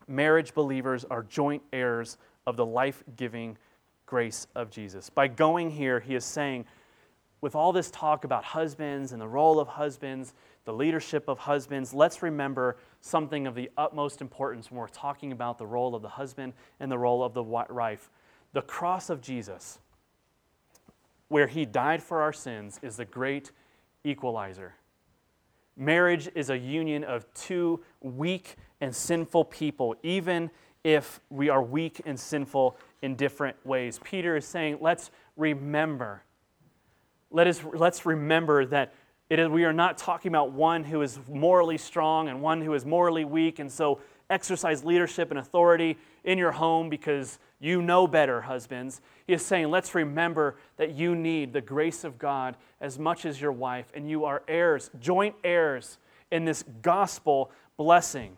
marriage 0.08 0.54
believers 0.54 1.06
are 1.10 1.24
joint 1.24 1.64
heirs 1.74 2.18
of 2.46 2.56
the 2.56 2.66
life 2.66 3.04
giving 3.16 3.58
grace 4.06 4.46
of 4.56 4.70
Jesus. 4.70 5.10
By 5.10 5.28
going 5.28 5.72
here, 5.72 6.00
he 6.00 6.14
is 6.14 6.24
saying, 6.24 6.66
with 7.42 7.56
all 7.56 7.72
this 7.72 7.90
talk 7.90 8.26
about 8.26 8.44
husbands 8.44 9.12
and 9.12 9.22
the 9.22 9.28
role 9.28 9.60
of 9.60 9.68
husbands, 9.68 10.34
the 10.66 10.74
leadership 10.74 11.28
of 11.28 11.40
husbands, 11.40 11.94
let's 11.94 12.22
remember 12.22 12.78
something 13.02 13.48
of 13.48 13.56
the 13.56 13.70
utmost 13.78 14.22
importance 14.22 14.70
when 14.70 14.80
we're 14.80 14.88
talking 14.88 15.32
about 15.32 15.58
the 15.58 15.66
role 15.66 15.96
of 15.96 16.02
the 16.02 16.10
husband 16.10 16.54
and 16.80 16.92
the 16.92 16.98
role 16.98 17.24
of 17.24 17.34
the 17.34 17.44
wife. 17.44 18.10
The 18.54 18.62
cross 18.62 19.10
of 19.10 19.22
Jesus, 19.22 19.80
where 21.28 21.48
he 21.48 21.66
died 21.66 22.04
for 22.04 22.22
our 22.22 22.34
sins, 22.34 22.80
is 22.82 22.98
the 22.98 23.06
great 23.06 23.52
equalizer. 24.04 24.76
Marriage 25.78 26.30
is 26.36 26.50
a 26.50 26.58
union 26.58 27.04
of 27.04 27.32
two 27.34 27.80
weak 28.02 28.56
and 28.82 28.94
sinful 28.94 29.46
people, 29.46 29.96
even 30.04 30.52
if 30.84 31.20
we 31.30 31.50
are 31.50 31.62
weak 31.62 32.02
and 32.06 32.20
sinful 32.20 32.78
in 33.02 33.16
different 33.16 33.56
ways. 33.66 34.00
Peter 34.04 34.36
is 34.36 34.46
saying, 34.46 34.78
let's 34.82 35.12
remember. 35.36 36.24
Let 37.32 37.48
us, 37.48 37.62
let's 37.74 38.06
remember 38.06 38.66
that 38.68 38.94
it 39.30 39.40
is, 39.40 39.48
we 39.48 39.64
are 39.64 39.74
not 39.74 39.98
talking 39.98 40.30
about 40.30 40.52
one 40.52 40.84
who 40.84 41.02
is 41.02 41.20
morally 41.30 41.78
strong 41.78 42.30
and 42.30 42.42
one 42.42 42.62
who 42.62 42.74
is 42.74 42.86
morally 42.86 43.26
weak, 43.26 43.60
and 43.60 43.72
so 43.72 44.00
exercise 44.30 44.84
leadership 44.84 45.30
and 45.30 45.40
authority 45.40 45.98
in 46.24 46.38
your 46.38 46.52
home 46.52 46.90
because 46.90 47.40
you 47.60 47.82
know 47.82 48.08
better, 48.08 48.42
husbands. 48.42 49.02
He 49.28 49.34
is 49.34 49.46
saying, 49.46 49.70
let's 49.70 49.94
remember 49.94 50.56
that 50.78 50.96
you 50.96 51.16
need 51.16 51.54
the 51.54 51.62
grace 51.62 52.04
of 52.04 52.18
God 52.18 52.56
as 52.82 52.98
much 52.98 53.26
as 53.26 53.40
your 53.40 53.52
wife, 53.52 53.92
and 53.94 54.10
you 54.10 54.26
are 54.26 54.42
heirs, 54.48 54.90
joint 55.00 55.36
heirs 55.44 55.98
in 56.32 56.46
this 56.46 56.64
gospel 56.82 57.52
blessing. 57.78 58.38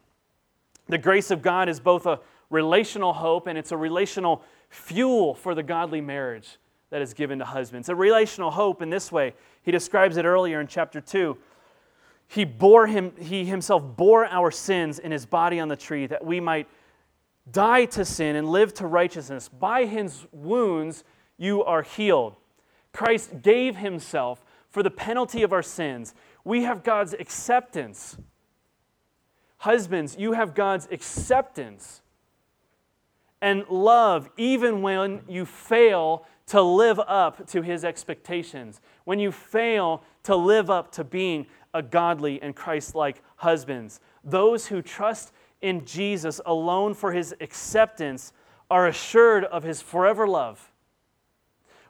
The 0.88 0.98
grace 0.98 1.32
of 1.32 1.42
God 1.42 1.70
is 1.70 1.80
both 1.80 2.06
a 2.06 2.20
relational 2.50 3.14
hope 3.14 3.48
and 3.48 3.58
it's 3.58 3.72
a 3.72 3.78
relational 3.78 4.44
fuel 4.70 5.34
for 5.34 5.56
the 5.56 5.64
godly 5.64 6.02
marriage 6.02 6.58
that 6.92 7.02
is 7.02 7.14
given 7.14 7.40
to 7.40 7.46
husbands. 7.46 7.90
A 7.90 7.96
relational 7.96 8.52
hope 8.52 8.82
in 8.82 8.90
this 8.90 9.12
way. 9.12 9.34
He 9.64 9.72
describes 9.72 10.18
it 10.18 10.26
earlier 10.26 10.62
in 10.62 10.68
chapter 10.68 11.02
2. 11.02 11.38
He 12.28 12.46
bore 12.46 12.88
him 12.88 13.14
he 13.20 13.44
himself 13.44 13.84
bore 13.98 14.26
our 14.26 14.52
sins 14.52 15.00
in 15.00 15.12
his 15.12 15.26
body 15.26 15.60
on 15.60 15.68
the 15.68 15.76
tree 15.76 16.06
that 16.08 16.24
we 16.24 16.40
might 16.40 16.68
die 17.52 17.86
to 17.86 18.06
sin 18.06 18.36
and 18.36 18.50
live 18.50 18.74
to 18.76 18.88
righteousness. 18.88 19.50
By 19.50 19.86
his 19.86 20.26
wounds 20.32 21.04
you 21.38 21.64
are 21.64 21.82
healed. 21.82 22.36
Christ 22.94 23.42
gave 23.42 23.78
himself 23.78 24.44
for 24.70 24.84
the 24.84 24.92
penalty 24.92 25.44
of 25.44 25.52
our 25.52 25.64
sins. 25.64 26.14
We 26.44 26.64
have 26.64 26.84
God's 26.84 27.14
acceptance. 27.14 28.18
Husbands, 29.58 30.16
you 30.18 30.34
have 30.34 30.56
God's 30.56 30.88
acceptance 30.92 32.01
and 33.42 33.68
love 33.70 34.30
even 34.38 34.82
when 34.82 35.22
you 35.28 35.46
fail 35.46 36.26
to 36.48 36.62
live 36.62 37.00
up 37.00 37.48
to 37.48 37.62
his 37.62 37.84
expectations, 37.84 38.82
when 39.06 39.20
you 39.20 39.32
fail 39.32 40.04
to 40.24 40.36
live 40.36 40.70
up 40.70 40.92
to 40.92 41.04
being 41.04 41.48
a 41.74 41.82
godly 41.82 42.42
and 42.42 42.56
Christ 42.56 42.94
like 42.96 43.22
husbands. 43.38 44.00
Those 44.24 44.68
who 44.68 44.82
trust 44.82 45.32
in 45.62 45.86
Jesus 45.86 46.42
alone 46.46 46.94
for 46.94 47.14
his 47.14 47.34
acceptance 47.40 48.34
are 48.70 48.88
assured 48.88 49.46
of 49.46 49.64
his 49.64 49.82
forever 49.82 50.28
love, 50.28 50.72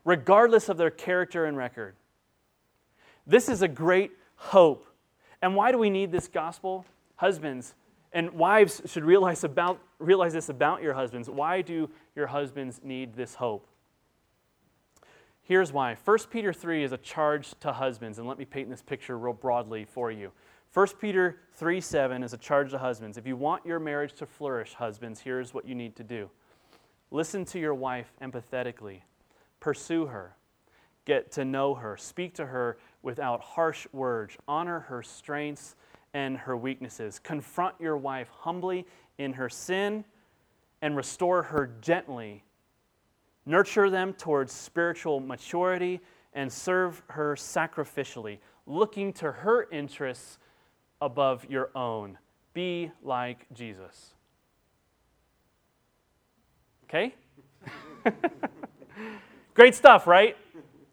regardless 0.06 0.70
of 0.70 0.78
their 0.78 0.90
character 0.90 1.46
and 1.46 1.58
record. 1.58 1.96
This 3.26 3.50
is 3.50 3.62
a 3.62 3.68
great 3.68 4.12
hope. 4.36 4.88
And 5.42 5.56
why 5.56 5.72
do 5.72 5.78
we 5.78 5.90
need 5.90 6.12
this 6.12 6.28
gospel? 6.28 6.86
Husbands 7.16 7.76
and 8.14 8.32
wives 8.32 8.82
should 8.86 9.04
realize, 9.06 9.44
about, 9.44 9.80
realize 10.00 10.34
this 10.34 10.50
about 10.50 10.82
your 10.82 10.94
husbands. 10.94 11.30
Why 11.30 11.62
do 11.62 11.90
your 12.16 12.28
husbands 12.28 12.82
need 12.84 13.16
this 13.16 13.36
hope? 13.36 13.68
Here's 15.44 15.72
why. 15.72 15.98
1 16.06 16.18
Peter 16.30 16.54
3 16.54 16.84
is 16.84 16.92
a 16.92 16.98
charge 16.98 17.54
to 17.62 17.74
husbands, 17.74 18.20
and 18.20 18.28
let 18.28 18.38
me 18.38 18.46
paint 18.46 18.70
this 18.70 18.82
picture 18.82 19.18
real 19.18 19.34
broadly 19.34 19.86
for 19.86 20.12
you. 20.12 20.32
1 20.74 20.88
Peter 21.00 21.40
3 21.56 21.82
7 21.82 22.24
is 22.24 22.34
a 22.34 22.38
charge 22.38 22.72
to 22.72 22.78
husbands. 22.78 23.18
If 23.18 23.28
you 23.28 23.36
want 23.36 23.66
your 23.66 23.80
marriage 23.80 24.14
to 24.14 24.26
flourish, 24.26 24.74
husbands, 24.74 25.20
here's 25.20 25.54
what 25.54 25.68
you 25.68 25.76
need 25.76 25.96
to 25.98 26.04
do 26.04 26.30
listen 27.12 27.44
to 27.46 27.60
your 27.60 27.74
wife 27.74 28.14
empathetically, 28.22 29.02
pursue 29.60 30.06
her, 30.06 30.36
get 31.06 31.32
to 31.34 31.44
know 31.44 31.76
her, 31.76 31.98
speak 31.98 32.34
to 32.36 32.46
her 32.46 32.78
without 33.02 33.42
harsh 33.42 33.88
words, 33.92 34.38
honor 34.48 34.82
her 34.82 35.04
strengths 35.04 35.76
and 36.14 36.38
her 36.38 36.58
weaknesses. 36.58 37.20
Confront 37.20 37.76
your 37.80 37.98
wife 37.98 38.28
humbly 38.30 38.86
in 39.18 39.34
her 39.34 39.50
sin 39.50 40.04
and 40.82 40.96
restore 40.96 41.44
her 41.44 41.72
gently. 41.82 42.44
Nurture 43.46 43.90
them 43.90 44.14
towards 44.14 44.52
spiritual 44.52 45.20
maturity 45.20 46.00
and 46.34 46.52
serve 46.52 47.02
her 47.08 47.36
sacrificially, 47.36 48.40
looking 48.66 49.14
to 49.14 49.32
her 49.32 49.68
interests 49.72 50.38
above 51.02 51.46
your 51.50 51.70
own. 51.76 52.18
Be 52.54 52.92
like 53.04 53.48
Jesus. 53.54 54.14
Okay? 56.86 57.16
Great 59.54 59.76
stuff, 59.76 60.08
right? 60.08 60.38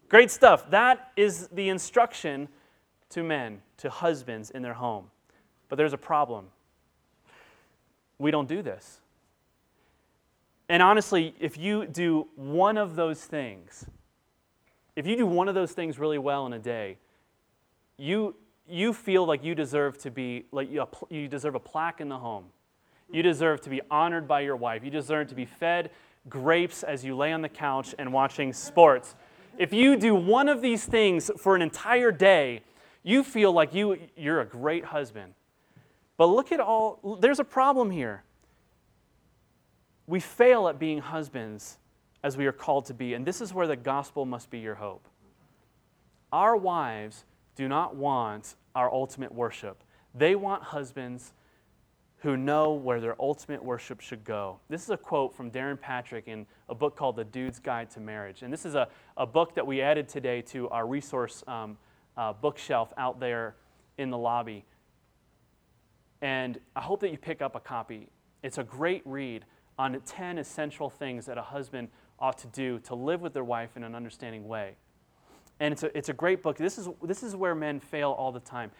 Great 0.08 0.30
stuff. 0.30 0.70
That 0.70 1.12
is 1.16 1.48
the 1.48 1.68
instruction 1.68 2.48
to 3.10 3.22
men, 3.22 3.62
to 3.78 3.90
husbands 3.90 4.50
in 4.50 4.62
their 4.62 4.74
home. 4.74 5.06
But 5.68 5.76
there's 5.76 5.92
a 5.92 5.98
problem. 5.98 6.46
We 8.18 8.30
don't 8.30 8.48
do 8.48 8.62
this. 8.62 9.00
And 10.68 10.82
honestly, 10.82 11.34
if 11.40 11.56
you 11.56 11.86
do 11.86 12.28
one 12.36 12.76
of 12.76 12.96
those 12.96 13.24
things, 13.24 13.86
if 14.96 15.06
you 15.06 15.16
do 15.16 15.26
one 15.26 15.48
of 15.48 15.54
those 15.54 15.72
things 15.72 15.98
really 15.98 16.18
well 16.18 16.46
in 16.46 16.52
a 16.52 16.58
day, 16.58 16.98
you 17.96 18.34
you 18.70 18.92
feel 18.92 19.24
like 19.24 19.42
you 19.42 19.54
deserve 19.54 19.96
to 19.98 20.10
be 20.10 20.44
like 20.52 20.70
you, 20.70 20.86
you 21.08 21.26
deserve 21.26 21.54
a 21.54 21.60
plaque 21.60 22.00
in 22.00 22.08
the 22.08 22.18
home. 22.18 22.44
You 23.10 23.22
deserve 23.22 23.62
to 23.62 23.70
be 23.70 23.80
honored 23.90 24.28
by 24.28 24.40
your 24.40 24.56
wife. 24.56 24.84
You 24.84 24.90
deserve 24.90 25.28
to 25.28 25.34
be 25.34 25.46
fed 25.46 25.90
grapes 26.28 26.82
as 26.82 27.04
you 27.04 27.16
lay 27.16 27.32
on 27.32 27.40
the 27.40 27.48
couch 27.48 27.94
and 27.98 28.12
watching 28.12 28.52
sports. 28.52 29.14
If 29.56 29.72
you 29.72 29.96
do 29.96 30.14
one 30.14 30.48
of 30.48 30.60
these 30.60 30.84
things 30.84 31.30
for 31.38 31.56
an 31.56 31.62
entire 31.62 32.12
day, 32.12 32.62
you 33.02 33.22
feel 33.22 33.52
like 33.52 33.74
you, 33.74 33.98
you're 34.16 34.40
a 34.40 34.46
great 34.46 34.84
husband. 34.84 35.34
But 36.16 36.26
look 36.26 36.52
at 36.52 36.60
all, 36.60 37.18
there's 37.20 37.38
a 37.38 37.44
problem 37.44 37.90
here. 37.90 38.24
We 40.06 40.20
fail 40.20 40.68
at 40.68 40.78
being 40.78 40.98
husbands 40.98 41.78
as 42.22 42.36
we 42.36 42.46
are 42.46 42.52
called 42.52 42.86
to 42.86 42.94
be, 42.94 43.14
and 43.14 43.24
this 43.24 43.40
is 43.40 43.54
where 43.54 43.66
the 43.66 43.76
gospel 43.76 44.24
must 44.24 44.50
be 44.50 44.58
your 44.58 44.74
hope. 44.74 45.06
Our 46.32 46.56
wives 46.56 47.24
do 47.54 47.68
not 47.68 47.94
want 47.94 48.56
our 48.74 48.92
ultimate 48.92 49.32
worship. 49.32 49.82
They 50.14 50.34
want 50.34 50.62
husbands 50.62 51.32
who 52.18 52.36
know 52.36 52.72
where 52.72 53.00
their 53.00 53.14
ultimate 53.20 53.62
worship 53.62 54.00
should 54.00 54.24
go. 54.24 54.58
This 54.68 54.82
is 54.82 54.90
a 54.90 54.96
quote 54.96 55.34
from 55.34 55.50
Darrin 55.50 55.76
Patrick 55.76 56.26
in 56.26 56.46
a 56.68 56.74
book 56.74 56.96
called 56.96 57.14
The 57.14 57.24
Dude's 57.24 57.60
Guide 57.60 57.90
to 57.92 58.00
Marriage. 58.00 58.42
And 58.42 58.52
this 58.52 58.66
is 58.66 58.74
a, 58.74 58.88
a 59.16 59.24
book 59.24 59.54
that 59.54 59.66
we 59.66 59.80
added 59.80 60.08
today 60.08 60.42
to 60.42 60.68
our 60.70 60.86
resource 60.86 61.44
um, 61.46 61.78
uh, 62.18 62.34
bookshelf 62.34 62.92
out 62.98 63.20
there 63.20 63.54
in 63.96 64.10
the 64.10 64.18
lobby. 64.18 64.64
And 66.20 66.58
I 66.74 66.80
hope 66.80 67.00
that 67.00 67.10
you 67.10 67.16
pick 67.16 67.40
up 67.40 67.54
a 67.54 67.60
copy. 67.60 68.08
It's 68.42 68.58
a 68.58 68.64
great 68.64 69.02
read 69.04 69.44
on 69.78 69.98
10 70.04 70.38
essential 70.38 70.90
things 70.90 71.26
that 71.26 71.38
a 71.38 71.42
husband 71.42 71.88
ought 72.18 72.36
to 72.38 72.48
do 72.48 72.80
to 72.80 72.96
live 72.96 73.20
with 73.20 73.32
their 73.32 73.44
wife 73.44 73.76
in 73.76 73.84
an 73.84 73.94
understanding 73.94 74.48
way. 74.48 74.74
And 75.60 75.72
it's 75.72 75.84
a, 75.84 75.96
it's 75.96 76.08
a 76.08 76.12
great 76.12 76.42
book. 76.42 76.56
This 76.56 76.76
is, 76.76 76.88
this 77.02 77.22
is 77.22 77.36
where 77.36 77.54
men 77.54 77.78
fail 77.78 78.10
all 78.10 78.32
the 78.32 78.40
time. 78.40 78.72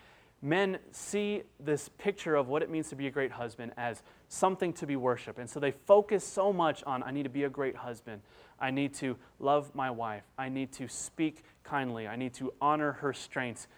Men 0.42 0.78
see 0.92 1.42
this 1.58 1.88
picture 1.98 2.36
of 2.36 2.48
what 2.48 2.62
it 2.62 2.70
means 2.70 2.88
to 2.90 2.96
be 2.96 3.06
a 3.06 3.10
great 3.10 3.32
husband 3.32 3.72
as 3.76 4.02
something 4.28 4.72
to 4.74 4.86
be 4.86 4.96
worshiped. 4.96 5.38
And 5.38 5.48
so 5.50 5.58
they 5.58 5.72
focus 5.72 6.24
so 6.24 6.52
much 6.52 6.82
on 6.84 7.02
I 7.02 7.10
need 7.10 7.24
to 7.24 7.28
be 7.28 7.44
a 7.44 7.48
great 7.48 7.76
husband. 7.76 8.22
I 8.60 8.70
need 8.70 8.94
to 8.94 9.16
love 9.38 9.74
my 9.74 9.90
wife. 9.90 10.24
I 10.36 10.48
need 10.48 10.72
to 10.72 10.88
speak 10.88 11.42
kindly. 11.64 12.06
I 12.06 12.16
need 12.16 12.34
to 12.34 12.52
honor 12.60 12.92
her 12.92 13.12
strengths. 13.12 13.68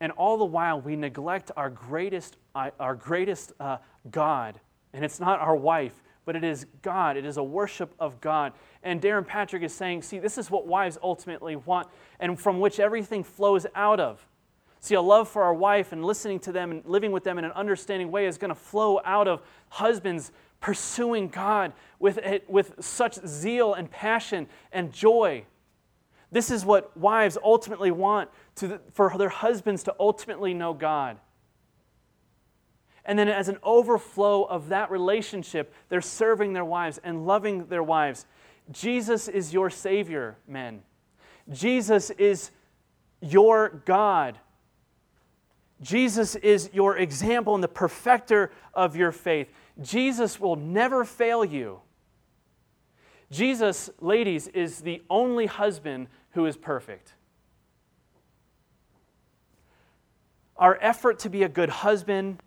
And 0.00 0.12
all 0.12 0.36
the 0.36 0.44
while, 0.44 0.80
we 0.80 0.96
neglect 0.96 1.50
our 1.56 1.70
greatest, 1.70 2.36
uh, 2.54 2.70
our 2.78 2.94
greatest 2.94 3.52
uh, 3.60 3.78
God. 4.10 4.60
And 4.92 5.04
it's 5.04 5.20
not 5.20 5.40
our 5.40 5.56
wife, 5.56 6.02
but 6.24 6.36
it 6.36 6.44
is 6.44 6.66
God. 6.82 7.16
It 7.16 7.24
is 7.24 7.36
a 7.36 7.42
worship 7.42 7.94
of 7.98 8.20
God. 8.20 8.52
And 8.82 9.00
Darrin 9.00 9.24
Patrick 9.24 9.62
is 9.62 9.74
saying, 9.74 10.02
see, 10.02 10.18
this 10.18 10.38
is 10.38 10.50
what 10.50 10.66
wives 10.66 10.98
ultimately 11.02 11.56
want, 11.56 11.88
and 12.20 12.38
from 12.38 12.60
which 12.60 12.78
everything 12.80 13.24
flows 13.24 13.66
out 13.74 14.00
of. 14.00 14.26
See, 14.86 14.94
a 14.94 15.00
love 15.00 15.28
for 15.28 15.42
our 15.42 15.52
wife 15.52 15.90
and 15.90 16.04
listening 16.04 16.38
to 16.38 16.52
them 16.52 16.70
and 16.70 16.84
living 16.84 17.10
with 17.10 17.24
them 17.24 17.38
in 17.38 17.44
an 17.44 17.50
understanding 17.50 18.12
way 18.12 18.26
is 18.26 18.38
going 18.38 18.50
to 18.50 18.54
flow 18.54 19.00
out 19.04 19.26
of 19.26 19.42
husbands 19.68 20.30
pursuing 20.60 21.26
God 21.26 21.72
with, 21.98 22.20
with 22.46 22.72
such 22.78 23.14
zeal 23.26 23.74
and 23.74 23.90
passion 23.90 24.46
and 24.70 24.92
joy. 24.92 25.44
This 26.30 26.52
is 26.52 26.64
what 26.64 26.96
wives 26.96 27.36
ultimately 27.42 27.90
want 27.90 28.30
to, 28.54 28.80
for 28.92 29.12
their 29.18 29.28
husbands 29.28 29.82
to 29.82 29.94
ultimately 29.98 30.54
know 30.54 30.72
God. 30.72 31.18
And 33.04 33.18
then, 33.18 33.26
as 33.26 33.48
an 33.48 33.58
overflow 33.64 34.44
of 34.44 34.68
that 34.68 34.92
relationship, 34.92 35.74
they're 35.88 36.00
serving 36.00 36.52
their 36.52 36.64
wives 36.64 37.00
and 37.02 37.26
loving 37.26 37.66
their 37.66 37.82
wives. 37.82 38.24
Jesus 38.70 39.26
is 39.26 39.52
your 39.52 39.68
Savior, 39.68 40.36
men. 40.46 40.82
Jesus 41.50 42.10
is 42.10 42.52
your 43.20 43.82
God. 43.84 44.38
Jesus 45.80 46.36
is 46.36 46.70
your 46.72 46.96
example 46.96 47.54
and 47.54 47.62
the 47.62 47.68
perfecter 47.68 48.50
of 48.72 48.96
your 48.96 49.12
faith. 49.12 49.50
Jesus 49.82 50.40
will 50.40 50.56
never 50.56 51.04
fail 51.04 51.44
you. 51.44 51.80
Jesus, 53.30 53.90
ladies, 54.00 54.48
is 54.48 54.80
the 54.80 55.02
only 55.10 55.46
husband 55.46 56.08
who 56.30 56.46
is 56.46 56.56
perfect. 56.56 57.12
our 60.58 60.78
effort 60.80 61.18
to 61.20 61.30
be 61.30 61.42
a 61.42 61.48
good 61.48 61.68
husband 61.68 62.42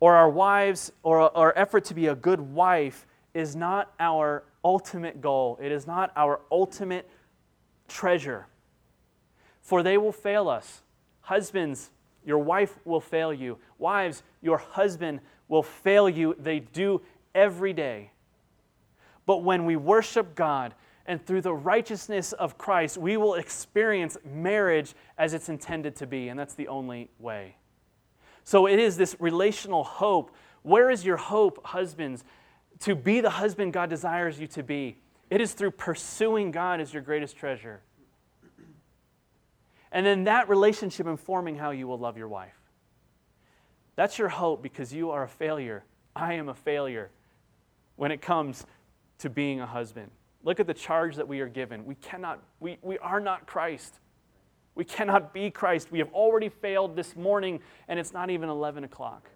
or 0.00 0.14
our 0.14 0.28
wives 0.28 0.92
or 1.02 1.36
our 1.36 1.52
effort 1.56 1.84
to 1.84 1.94
be 1.94 2.06
a 2.06 2.14
good 2.14 2.40
wife 2.40 3.06
is 3.34 3.56
not 3.56 3.92
our 3.98 4.44
ultimate 4.64 5.20
goal. 5.20 5.58
It 5.60 5.72
is 5.72 5.86
not 5.86 6.12
our 6.16 6.40
ultimate 6.50 7.08
treasure. 7.88 8.46
For 9.62 9.82
they 9.82 9.98
will 9.98 10.12
fail 10.12 10.48
us. 10.48 10.82
Husbands, 11.22 11.90
your 12.28 12.38
wife 12.38 12.78
will 12.84 13.00
fail 13.00 13.32
you. 13.32 13.56
Wives, 13.78 14.22
your 14.42 14.58
husband 14.58 15.20
will 15.48 15.62
fail 15.62 16.10
you. 16.10 16.36
They 16.38 16.60
do 16.60 17.00
every 17.34 17.72
day. 17.72 18.10
But 19.24 19.38
when 19.38 19.64
we 19.64 19.76
worship 19.76 20.34
God 20.34 20.74
and 21.06 21.24
through 21.24 21.40
the 21.40 21.54
righteousness 21.54 22.34
of 22.34 22.58
Christ, 22.58 22.98
we 22.98 23.16
will 23.16 23.34
experience 23.34 24.18
marriage 24.24 24.94
as 25.16 25.32
it's 25.32 25.48
intended 25.48 25.96
to 25.96 26.06
be, 26.06 26.28
and 26.28 26.38
that's 26.38 26.52
the 26.52 26.68
only 26.68 27.08
way. 27.18 27.56
So 28.44 28.66
it 28.66 28.78
is 28.78 28.98
this 28.98 29.16
relational 29.18 29.82
hope. 29.82 30.30
Where 30.62 30.90
is 30.90 31.06
your 31.06 31.16
hope, 31.16 31.64
husbands, 31.64 32.24
to 32.80 32.94
be 32.94 33.22
the 33.22 33.30
husband 33.30 33.72
God 33.72 33.88
desires 33.88 34.38
you 34.38 34.46
to 34.48 34.62
be? 34.62 34.98
It 35.30 35.40
is 35.40 35.54
through 35.54 35.70
pursuing 35.70 36.50
God 36.50 36.82
as 36.82 36.92
your 36.92 37.02
greatest 37.02 37.38
treasure. 37.38 37.80
And 39.92 40.04
then 40.04 40.24
that 40.24 40.48
relationship 40.48 41.06
informing 41.06 41.56
how 41.56 41.70
you 41.70 41.88
will 41.88 41.98
love 41.98 42.16
your 42.16 42.28
wife. 42.28 42.58
That's 43.96 44.18
your 44.18 44.28
hope 44.28 44.62
because 44.62 44.92
you 44.92 45.10
are 45.10 45.24
a 45.24 45.28
failure. 45.28 45.84
I 46.14 46.34
am 46.34 46.48
a 46.48 46.54
failure 46.54 47.10
when 47.96 48.12
it 48.12 48.22
comes 48.22 48.64
to 49.18 49.30
being 49.30 49.60
a 49.60 49.66
husband. 49.66 50.10
Look 50.44 50.60
at 50.60 50.66
the 50.66 50.74
charge 50.74 51.16
that 51.16 51.26
we 51.26 51.40
are 51.40 51.48
given. 51.48 51.84
We 51.84 51.96
cannot, 51.96 52.40
we, 52.60 52.78
we 52.82 52.98
are 52.98 53.20
not 53.20 53.46
Christ. 53.46 53.98
We 54.74 54.84
cannot 54.84 55.34
be 55.34 55.50
Christ. 55.50 55.90
We 55.90 55.98
have 55.98 56.12
already 56.12 56.48
failed 56.48 56.94
this 56.94 57.16
morning, 57.16 57.60
and 57.88 57.98
it's 57.98 58.12
not 58.12 58.30
even 58.30 58.48
11 58.48 58.84
o'clock. 58.84 59.28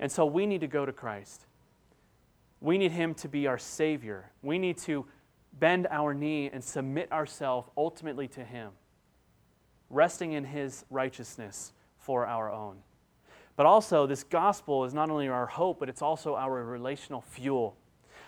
And 0.00 0.10
so 0.10 0.26
we 0.26 0.46
need 0.46 0.62
to 0.62 0.66
go 0.66 0.84
to 0.84 0.92
Christ. 0.92 1.46
We 2.60 2.78
need 2.78 2.90
Him 2.90 3.14
to 3.14 3.28
be 3.28 3.46
our 3.46 3.58
Savior. 3.58 4.32
We 4.42 4.58
need 4.58 4.78
to 4.78 5.06
bend 5.58 5.86
our 5.90 6.14
knee 6.14 6.50
and 6.52 6.62
submit 6.62 7.10
ourselves 7.12 7.68
ultimately 7.76 8.28
to 8.28 8.44
Him, 8.44 8.70
resting 9.90 10.32
in 10.32 10.44
His 10.44 10.84
righteousness 10.90 11.72
for 11.98 12.26
our 12.26 12.50
own. 12.50 12.76
But 13.56 13.66
also, 13.66 14.06
this 14.06 14.24
gospel 14.24 14.84
is 14.84 14.94
not 14.94 15.10
only 15.10 15.28
our 15.28 15.46
hope, 15.46 15.78
but 15.78 15.88
it's 15.88 16.02
also 16.02 16.34
our 16.34 16.64
relational 16.64 17.20
fuel. 17.20 17.76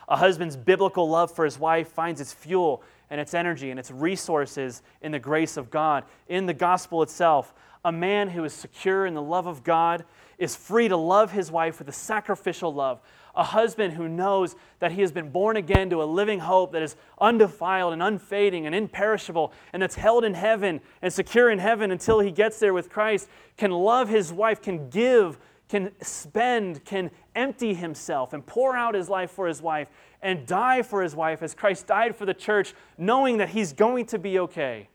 A 0.09 0.17
husband's 0.17 0.57
biblical 0.57 1.09
love 1.09 1.31
for 1.33 1.45
his 1.45 1.59
wife 1.59 1.89
finds 1.89 2.21
its 2.21 2.33
fuel 2.33 2.83
and 3.11 3.21
its 3.21 3.35
energy 3.35 3.71
and 3.71 3.79
its 3.79 3.91
resources 3.91 4.83
in 5.03 5.13
the 5.13 5.19
grace 5.19 5.57
of 5.57 5.71
God, 5.71 6.05
in 6.29 6.47
the 6.47 6.55
gospel 6.55 7.03
itself. 7.03 7.55
A 7.85 7.93
man 7.93 8.31
who 8.31 8.45
is 8.45 8.53
secure 8.53 9.07
in 9.07 9.15
the 9.15 9.23
love 9.23 9.47
of 9.47 9.63
God 9.63 10.05
is 10.39 10.57
free 10.57 10.89
to 10.89 10.97
love 10.97 11.33
his 11.33 11.51
wife 11.51 11.79
with 11.79 11.89
a 11.89 11.93
sacrificial 11.93 12.73
love. 12.73 13.01
A 13.35 13.45
husband 13.45 13.95
who 13.95 14.09
knows 14.09 14.57
that 14.79 14.93
he 14.93 15.03
has 15.03 15.13
been 15.13 15.31
born 15.31 15.57
again 15.57 15.91
to 15.91 16.03
a 16.03 16.05
living 16.05 16.41
hope 16.41 16.73
that 16.73 16.83
is 16.83 16.97
undefiled 17.21 17.93
and 17.93 18.03
unfading 18.03 18.67
and 18.67 18.75
imperishable 18.75 19.53
and 19.73 19.83
that's 19.83 19.95
held 19.95 20.25
in 20.25 20.35
heaven 20.35 20.81
and 21.03 21.13
secure 21.13 21.51
in 21.51 21.59
heaven 21.59 21.91
until 21.91 22.21
he 22.21 22.31
gets 22.31 22.59
there 22.59 22.73
with 22.73 22.91
Christ 22.91 23.29
can 23.57 23.71
love 23.71 24.09
his 24.09 24.33
wife, 24.33 24.63
can 24.63 24.89
give, 24.89 25.39
can 25.69 25.91
spend, 26.01 26.85
can 26.85 27.11
empty 27.35 27.75
himself 27.75 28.33
and 28.33 28.45
pour 28.47 28.77
out 28.77 28.95
his 28.95 29.09
life 29.09 29.31
for 29.31 29.47
his 29.47 29.61
wife 29.61 29.89
and 30.23 30.47
die 30.47 30.83
for 30.83 31.03
his 31.03 31.15
wife 31.15 31.43
as 31.43 31.55
Christ 31.55 31.87
died 31.87 32.15
for 32.15 32.25
the 32.25 32.35
church, 32.35 32.75
knowing 32.97 33.39
that 33.39 33.49
he's 33.49 33.73
going 33.73 34.07
to 34.07 34.19
be 34.19 34.39
okay. 34.39 34.89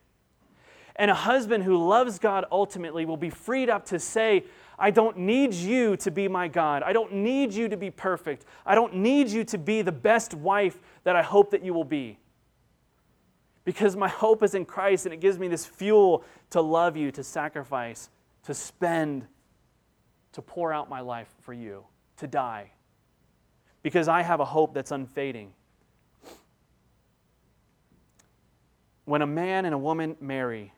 And 0.95 1.10
a 1.10 1.15
husband 1.15 1.63
who 1.63 1.77
loves 1.77 2.19
God 2.19 2.45
ultimately 2.51 3.05
will 3.05 3.17
be 3.17 3.29
freed 3.29 3.69
up 3.69 3.86
to 3.88 3.99
say, 3.99 4.45
I 4.77 4.91
don't 4.91 5.17
need 5.17 5.53
you 5.53 5.95
to 5.97 6.12
be 6.12 6.27
my 6.27 6.47
God. 6.47 6.84
I 6.84 6.93
don't 6.93 7.13
need 7.13 7.53
you 7.53 7.69
to 7.69 7.77
be 7.77 7.91
perfect. 7.91 8.45
I 8.65 8.75
don't 8.75 8.95
need 8.95 9.29
you 9.29 9.43
to 9.45 9.57
be 9.57 9.81
the 9.81 9.91
best 9.91 10.34
wife 10.34 10.79
that 11.03 11.15
I 11.15 11.21
hope 11.21 11.51
that 11.51 11.63
you 11.63 11.73
will 11.73 11.84
be. 11.84 12.17
Because 13.63 13.95
my 13.95 14.07
hope 14.07 14.41
is 14.41 14.55
in 14.55 14.65
Christ 14.65 15.05
and 15.05 15.13
it 15.13 15.21
gives 15.21 15.38
me 15.38 15.47
this 15.47 15.65
fuel 15.65 16.23
to 16.49 16.62
love 16.62 16.97
you, 16.97 17.12
to 17.12 17.23
sacrifice, 17.23 18.10
to 18.43 18.53
spend, 18.53 19.27
to 20.33 20.41
pour 20.41 20.71
out 20.73 20.89
my 20.89 21.01
life 21.01 21.33
for 21.41 21.53
you, 21.53 21.83
to 22.17 22.27
die. 22.27 22.71
Because 23.83 24.07
I 24.07 24.21
have 24.21 24.39
a 24.39 24.45
hope 24.45 24.73
that's 24.73 24.91
unfading. 24.91 25.53
When 29.05 29.21
a 29.21 29.27
man 29.27 29.65
and 29.65 29.73
a 29.73 29.77
woman 29.77 30.15
marry, 30.21 30.73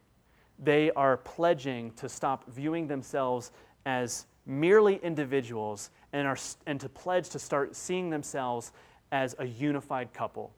they 0.58 0.92
are 0.92 1.18
pledging 1.18 1.92
to 1.94 2.08
stop 2.08 2.50
viewing 2.50 2.88
themselves 2.88 3.52
as 3.86 4.26
merely 4.46 4.96
individuals 4.98 5.90
and, 6.14 6.28
are, 6.28 6.38
and 6.66 6.80
to 6.80 6.90
pledge 6.90 7.30
to 7.30 7.40
start 7.40 7.76
seeing 7.76 8.10
themselves 8.10 8.72
as 9.12 9.36
a 9.40 9.46
unified 9.46 10.14
couple, 10.14 10.54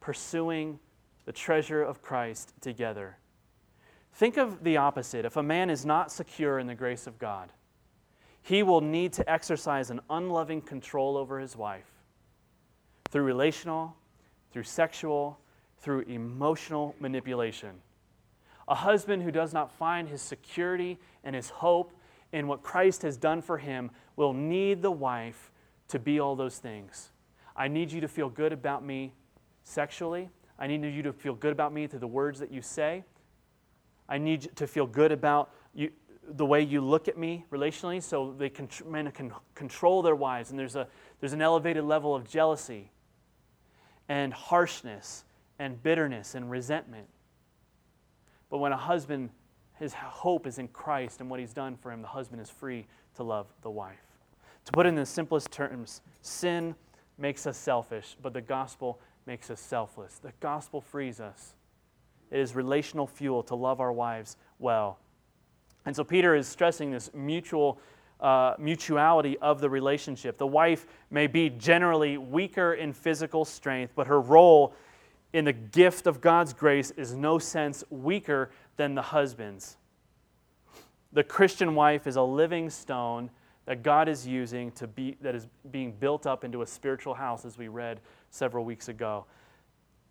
pursuing 0.00 0.78
the 1.24 1.32
treasure 1.32 1.82
of 1.82 2.02
Christ 2.02 2.52
together. 2.60 3.16
Think 4.14 4.36
of 4.36 4.62
the 4.62 4.76
opposite. 4.76 5.24
If 5.24 5.36
a 5.36 5.42
man 5.42 5.70
is 5.70 5.86
not 5.86 6.12
secure 6.12 6.58
in 6.58 6.66
the 6.66 6.74
grace 6.74 7.06
of 7.06 7.18
God, 7.18 7.50
he 8.42 8.62
will 8.62 8.80
need 8.80 9.12
to 9.14 9.30
exercise 9.30 9.90
an 9.90 10.00
unloving 10.10 10.60
control 10.60 11.16
over 11.16 11.38
his 11.38 11.56
wife 11.56 11.86
through 13.10 13.22
relational, 13.22 13.96
through 14.50 14.64
sexual, 14.64 15.38
through 15.78 16.00
emotional 16.02 16.94
manipulation. 16.98 17.70
A 18.68 18.74
husband 18.74 19.22
who 19.22 19.30
does 19.30 19.52
not 19.52 19.70
find 19.72 20.08
his 20.08 20.22
security 20.22 20.98
and 21.24 21.34
his 21.34 21.50
hope 21.50 21.92
in 22.32 22.46
what 22.46 22.62
Christ 22.62 23.02
has 23.02 23.16
done 23.16 23.42
for 23.42 23.58
him 23.58 23.90
will 24.16 24.32
need 24.32 24.82
the 24.82 24.90
wife 24.90 25.52
to 25.88 25.98
be 25.98 26.18
all 26.18 26.34
those 26.34 26.58
things. 26.58 27.10
I 27.54 27.68
need 27.68 27.92
you 27.92 28.00
to 28.00 28.08
feel 28.08 28.28
good 28.28 28.52
about 28.52 28.84
me 28.84 29.12
sexually. 29.64 30.30
I 30.58 30.66
need 30.66 30.84
you 30.84 31.02
to 31.02 31.12
feel 31.12 31.34
good 31.34 31.52
about 31.52 31.72
me 31.72 31.86
through 31.86 31.98
the 31.98 32.06
words 32.06 32.38
that 32.40 32.50
you 32.50 32.62
say. 32.62 33.04
I 34.08 34.18
need 34.18 34.44
you 34.44 34.50
to 34.56 34.66
feel 34.66 34.86
good 34.86 35.12
about 35.12 35.50
you, 35.74 35.90
the 36.26 36.46
way 36.46 36.62
you 36.62 36.80
look 36.80 37.08
at 37.08 37.18
me 37.18 37.44
relationally 37.50 38.02
so 38.02 38.34
they 38.36 38.48
can, 38.48 38.68
men 38.86 39.10
can 39.10 39.32
control 39.54 40.02
their 40.02 40.14
wives. 40.14 40.50
And 40.50 40.58
there's, 40.58 40.76
a, 40.76 40.86
there's 41.20 41.32
an 41.32 41.42
elevated 41.42 41.84
level 41.84 42.14
of 42.14 42.28
jealousy 42.28 42.90
and 44.08 44.32
harshness 44.32 45.24
and 45.58 45.82
bitterness 45.82 46.34
and 46.34 46.50
resentment. 46.50 47.06
But 48.50 48.58
when 48.58 48.72
a 48.72 48.76
husband, 48.76 49.30
his 49.78 49.94
hope 49.94 50.46
is 50.46 50.58
in 50.58 50.68
Christ 50.68 51.20
and 51.20 51.30
what 51.30 51.40
he's 51.40 51.54
done 51.54 51.76
for 51.76 51.90
him, 51.90 52.02
the 52.02 52.08
husband 52.08 52.40
is 52.40 52.50
free 52.50 52.86
to 53.16 53.22
love 53.22 53.46
the 53.62 53.70
wife. 53.70 53.98
To 54.66 54.72
put 54.72 54.86
it 54.86 54.90
in 54.90 54.94
the 54.94 55.06
simplest 55.06 55.50
terms, 55.50 56.02
sin 56.20 56.74
makes 57.18 57.46
us 57.46 57.56
selfish, 57.56 58.16
but 58.22 58.32
the 58.32 58.40
gospel 58.40 59.00
makes 59.26 59.50
us 59.50 59.60
selfless. 59.60 60.18
The 60.18 60.32
gospel 60.40 60.80
frees 60.80 61.20
us. 61.20 61.54
It 62.30 62.40
is 62.40 62.54
relational 62.54 63.06
fuel 63.06 63.42
to 63.44 63.54
love 63.54 63.80
our 63.80 63.92
wives 63.92 64.36
well. 64.58 64.98
And 65.84 65.94
so 65.94 66.04
Peter 66.04 66.34
is 66.34 66.46
stressing 66.46 66.90
this 66.90 67.10
mutual 67.12 67.78
uh, 68.20 68.54
mutuality 68.56 69.36
of 69.38 69.60
the 69.60 69.68
relationship. 69.68 70.38
The 70.38 70.46
wife 70.46 70.86
may 71.10 71.26
be 71.26 71.50
generally 71.50 72.16
weaker 72.16 72.74
in 72.74 72.92
physical 72.92 73.44
strength, 73.44 73.94
but 73.96 74.06
her 74.06 74.20
role 74.20 74.74
in 75.32 75.44
the 75.44 75.52
gift 75.52 76.06
of 76.06 76.20
God's 76.20 76.52
grace 76.52 76.92
is 76.92 77.14
no 77.14 77.38
sense 77.38 77.82
weaker 77.90 78.50
than 78.76 78.94
the 78.94 79.02
husband's. 79.02 79.76
The 81.12 81.24
Christian 81.24 81.74
wife 81.74 82.06
is 82.06 82.14
a 82.16 82.22
living 82.22 82.70
stone 82.70 83.30
that 83.64 83.82
God 83.82 84.08
is 84.08 84.26
using 84.26 84.70
to 84.72 84.86
be 84.86 85.16
that 85.20 85.34
is 85.34 85.46
being 85.70 85.92
built 85.92 86.26
up 86.26 86.44
into 86.44 86.62
a 86.62 86.66
spiritual 86.66 87.14
house 87.14 87.44
as 87.44 87.58
we 87.58 87.68
read 87.68 88.00
several 88.30 88.64
weeks 88.64 88.88
ago. 88.88 89.26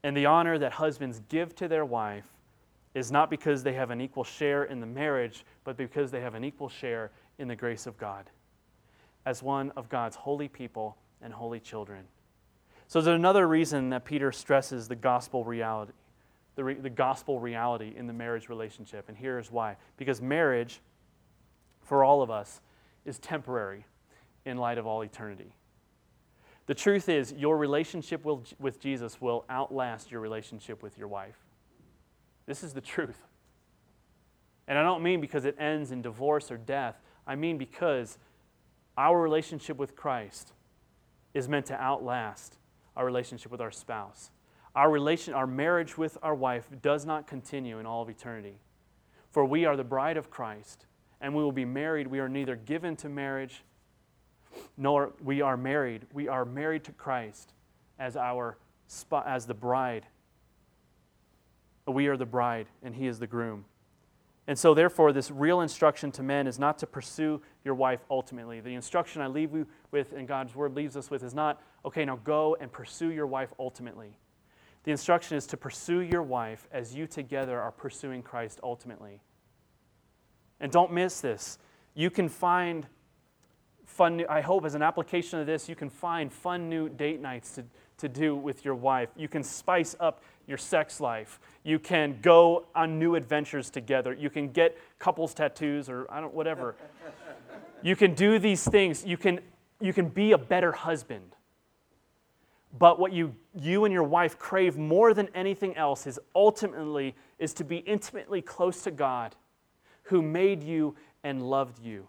And 0.03 0.15
the 0.17 0.25
honor 0.25 0.57
that 0.57 0.73
husbands 0.73 1.21
give 1.29 1.55
to 1.55 1.67
their 1.67 1.85
wife 1.85 2.25
is 2.93 3.11
not 3.11 3.29
because 3.29 3.63
they 3.63 3.73
have 3.73 3.89
an 3.89 4.01
equal 4.01 4.23
share 4.23 4.65
in 4.65 4.79
the 4.79 4.85
marriage, 4.85 5.45
but 5.63 5.77
because 5.77 6.11
they 6.11 6.21
have 6.21 6.35
an 6.35 6.43
equal 6.43 6.69
share 6.69 7.11
in 7.37 7.47
the 7.47 7.55
grace 7.55 7.87
of 7.87 7.97
God 7.97 8.29
as 9.25 9.43
one 9.43 9.71
of 9.71 9.89
God's 9.89 10.15
holy 10.15 10.47
people 10.47 10.97
and 11.21 11.33
holy 11.33 11.59
children. 11.59 12.05
So 12.87 12.99
there's 12.99 13.15
another 13.15 13.47
reason 13.47 13.89
that 13.91 14.03
Peter 14.03 14.31
stresses 14.31 14.87
the 14.87 14.95
gospel 14.95 15.45
reality, 15.45 15.93
the, 16.55 16.63
re- 16.63 16.73
the 16.73 16.89
gospel 16.89 17.39
reality 17.39 17.93
in 17.95 18.07
the 18.07 18.13
marriage 18.13 18.49
relationship. 18.49 19.07
And 19.07 19.17
here's 19.17 19.51
why. 19.51 19.77
Because 19.97 20.21
marriage, 20.21 20.81
for 21.83 22.03
all 22.03 22.21
of 22.21 22.29
us, 22.29 22.61
is 23.05 23.19
temporary 23.19 23.85
in 24.45 24.57
light 24.57 24.77
of 24.77 24.85
all 24.85 25.01
eternity. 25.03 25.53
The 26.65 26.75
truth 26.75 27.09
is, 27.09 27.33
your 27.33 27.57
relationship 27.57 28.25
with 28.25 28.79
Jesus 28.79 29.21
will 29.21 29.45
outlast 29.49 30.11
your 30.11 30.19
relationship 30.19 30.83
with 30.83 30.97
your 30.97 31.07
wife. 31.07 31.37
This 32.51 32.65
is 32.65 32.73
the 32.73 32.81
truth. 32.81 33.23
And 34.67 34.77
I 34.77 34.83
don't 34.83 35.01
mean 35.01 35.21
because 35.21 35.45
it 35.45 35.55
ends 35.57 35.93
in 35.93 36.01
divorce 36.01 36.51
or 36.51 36.57
death. 36.57 36.97
I 37.25 37.33
mean 37.33 37.57
because 37.57 38.17
our 38.97 39.21
relationship 39.21 39.77
with 39.77 39.95
Christ 39.95 40.51
is 41.33 41.47
meant 41.47 41.67
to 41.67 41.81
outlast 41.81 42.57
our 42.97 43.05
relationship 43.05 43.53
with 43.53 43.61
our 43.61 43.71
spouse. 43.71 44.31
Our 44.75 44.91
relation, 44.91 45.33
our 45.33 45.47
marriage 45.47 45.97
with 45.97 46.17
our 46.21 46.35
wife 46.35 46.67
does 46.81 47.05
not 47.05 47.25
continue 47.25 47.79
in 47.79 47.85
all 47.85 48.01
of 48.01 48.09
eternity. 48.09 48.59
For 49.29 49.45
we 49.45 49.63
are 49.63 49.77
the 49.77 49.85
bride 49.85 50.17
of 50.17 50.29
Christ, 50.29 50.87
and 51.21 51.33
we 51.33 51.41
will 51.41 51.53
be 51.53 51.63
married. 51.63 52.05
We 52.05 52.19
are 52.19 52.27
neither 52.27 52.57
given 52.57 52.97
to 52.97 53.07
marriage 53.07 53.63
nor 54.75 55.13
we 55.23 55.41
are 55.41 55.55
married. 55.55 56.05
We 56.11 56.27
are 56.27 56.43
married 56.43 56.83
to 56.83 56.91
Christ 56.91 57.53
as 57.97 58.17
our 58.17 58.57
as 59.25 59.45
the 59.45 59.53
bride. 59.53 60.05
We 61.87 62.07
are 62.07 62.17
the 62.17 62.25
bride, 62.25 62.67
and 62.83 62.95
he 62.95 63.07
is 63.07 63.19
the 63.19 63.27
groom. 63.27 63.65
And 64.47 64.57
so, 64.57 64.73
therefore, 64.73 65.13
this 65.13 65.31
real 65.31 65.61
instruction 65.61 66.11
to 66.13 66.23
men 66.23 66.47
is 66.47 66.59
not 66.59 66.77
to 66.79 66.87
pursue 66.87 67.41
your 67.63 67.75
wife 67.75 68.01
ultimately. 68.09 68.59
The 68.59 68.73
instruction 68.73 69.21
I 69.21 69.27
leave 69.27 69.53
you 69.53 69.67
with, 69.91 70.13
and 70.13 70.27
God's 70.27 70.55
word 70.55 70.75
leaves 70.75 70.97
us 70.97 71.09
with, 71.09 71.23
is 71.23 71.33
not, 71.33 71.61
okay, 71.85 72.05
now 72.05 72.19
go 72.23 72.57
and 72.59 72.71
pursue 72.71 73.11
your 73.11 73.27
wife 73.27 73.53
ultimately. 73.59 74.17
The 74.83 74.91
instruction 74.91 75.37
is 75.37 75.45
to 75.47 75.57
pursue 75.57 75.99
your 75.99 76.23
wife 76.23 76.67
as 76.71 76.95
you 76.95 77.05
together 77.05 77.59
are 77.59 77.71
pursuing 77.71 78.23
Christ 78.23 78.59
ultimately. 78.63 79.21
And 80.59 80.71
don't 80.71 80.91
miss 80.91 81.21
this. 81.21 81.59
You 81.93 82.09
can 82.09 82.27
find 82.27 82.87
fun, 83.85 84.25
I 84.27 84.41
hope 84.41 84.65
as 84.65 84.73
an 84.73 84.81
application 84.81 85.39
of 85.39 85.45
this, 85.45 85.69
you 85.69 85.75
can 85.75 85.89
find 85.89 86.31
fun 86.31 86.67
new 86.69 86.89
date 86.89 87.21
nights 87.21 87.53
to, 87.55 87.65
to 87.97 88.09
do 88.09 88.35
with 88.35 88.65
your 88.65 88.75
wife. 88.75 89.09
You 89.15 89.27
can 89.27 89.43
spice 89.43 89.95
up 89.99 90.23
your 90.47 90.57
sex 90.57 90.99
life. 90.99 91.39
You 91.63 91.79
can 91.79 92.19
go 92.21 92.65
on 92.75 92.99
new 92.99 93.15
adventures 93.15 93.69
together. 93.69 94.13
You 94.13 94.29
can 94.29 94.49
get 94.49 94.77
couples 94.99 95.33
tattoos 95.33 95.89
or 95.89 96.07
I 96.09 96.19
don't 96.19 96.33
whatever. 96.33 96.75
you 97.81 97.95
can 97.95 98.13
do 98.13 98.39
these 98.39 98.63
things. 98.63 99.05
You 99.05 99.17
can 99.17 99.39
you 99.79 99.93
can 99.93 100.09
be 100.09 100.31
a 100.31 100.37
better 100.37 100.71
husband. 100.71 101.35
But 102.77 102.99
what 102.99 103.11
you 103.13 103.35
you 103.53 103.85
and 103.85 103.93
your 103.93 104.03
wife 104.03 104.39
crave 104.39 104.77
more 104.77 105.13
than 105.13 105.27
anything 105.35 105.75
else 105.75 106.07
is 106.07 106.19
ultimately 106.35 107.15
is 107.39 107.53
to 107.55 107.63
be 107.63 107.77
intimately 107.77 108.41
close 108.41 108.83
to 108.83 108.91
God 108.91 109.35
who 110.03 110.21
made 110.21 110.63
you 110.63 110.95
and 111.23 111.41
loved 111.41 111.79
you 111.79 112.07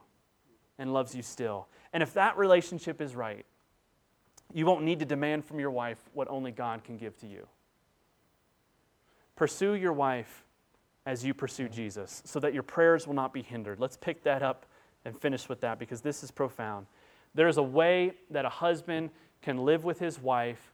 and 0.79 0.92
loves 0.92 1.14
you 1.14 1.23
still. 1.23 1.68
And 1.92 2.03
if 2.03 2.14
that 2.14 2.37
relationship 2.37 3.01
is 3.01 3.14
right, 3.14 3.45
you 4.53 4.66
won't 4.66 4.85
need 4.85 4.99
to 5.01 5.05
demand 5.05 5.45
from 5.45 5.59
your 5.61 5.71
wife 5.71 5.99
what 6.12 6.29
only 6.29 6.51
God 6.51 6.85
can 6.85 6.97
give 6.97 7.16
to 7.18 7.27
you. 7.27 7.47
Pursue 9.42 9.74
your 9.74 9.92
wife 9.92 10.44
as 11.05 11.24
you 11.24 11.35
pursue 11.35 11.68
Jesus 11.68 12.22
so 12.24 12.38
that 12.38 12.55
your 12.55 12.62
prayers 12.62 13.09
will 13.09 13.14
not 13.14 13.33
be 13.33 13.42
hindered. 13.42 13.81
Let's 13.81 13.96
pick 13.96 14.22
that 14.22 14.40
up 14.40 14.66
and 15.05 15.20
finish 15.20 15.48
with 15.48 15.61
that 15.62 15.81
because 15.81 16.00
this 16.00 16.22
is 16.22 16.31
profound. 16.31 16.87
There 17.35 17.48
is 17.48 17.57
a 17.57 17.62
way 17.62 18.12
that 18.31 18.44
a 18.44 18.48
husband 18.48 19.11
can 19.42 19.59
live 19.59 19.83
with 19.83 19.98
his 19.98 20.20
wife 20.20 20.72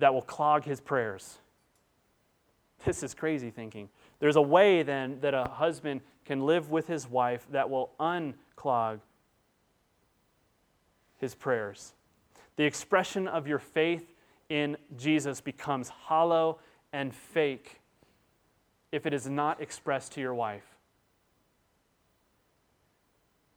that 0.00 0.12
will 0.12 0.22
clog 0.22 0.64
his 0.64 0.80
prayers. 0.80 1.38
This 2.84 3.04
is 3.04 3.14
crazy 3.14 3.50
thinking. 3.50 3.90
There's 4.18 4.34
a 4.34 4.42
way 4.42 4.82
then 4.82 5.20
that 5.20 5.32
a 5.32 5.44
husband 5.44 6.00
can 6.24 6.44
live 6.46 6.68
with 6.68 6.88
his 6.88 7.08
wife 7.08 7.46
that 7.52 7.70
will 7.70 7.92
unclog 8.00 8.98
his 11.18 11.36
prayers. 11.36 11.92
The 12.56 12.64
expression 12.64 13.28
of 13.28 13.46
your 13.46 13.60
faith 13.60 14.16
in 14.48 14.76
Jesus 14.96 15.40
becomes 15.40 15.90
hollow 15.90 16.58
and 16.92 17.14
fake 17.14 17.80
if 18.92 19.06
it 19.06 19.14
is 19.14 19.28
not 19.28 19.60
expressed 19.60 20.12
to 20.12 20.20
your 20.20 20.34
wife. 20.34 20.64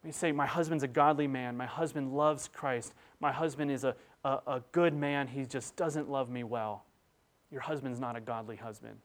You 0.06 0.12
say, 0.12 0.32
My 0.32 0.46
husband's 0.46 0.84
a 0.84 0.88
godly 0.88 1.28
man. 1.28 1.56
My 1.56 1.66
husband 1.66 2.14
loves 2.14 2.50
Christ. 2.52 2.94
My 3.20 3.32
husband 3.32 3.72
is 3.72 3.84
a, 3.84 3.96
a, 4.24 4.40
a 4.48 4.64
good 4.72 4.94
man. 4.94 5.28
He 5.28 5.46
just 5.46 5.76
doesn't 5.76 6.10
love 6.10 6.30
me 6.30 6.44
well. 6.44 6.84
Your 7.52 7.62
husband's 7.62 8.00
not 8.00 8.16
a 8.16 8.22
godly 8.22 8.58
husband. 8.58 8.98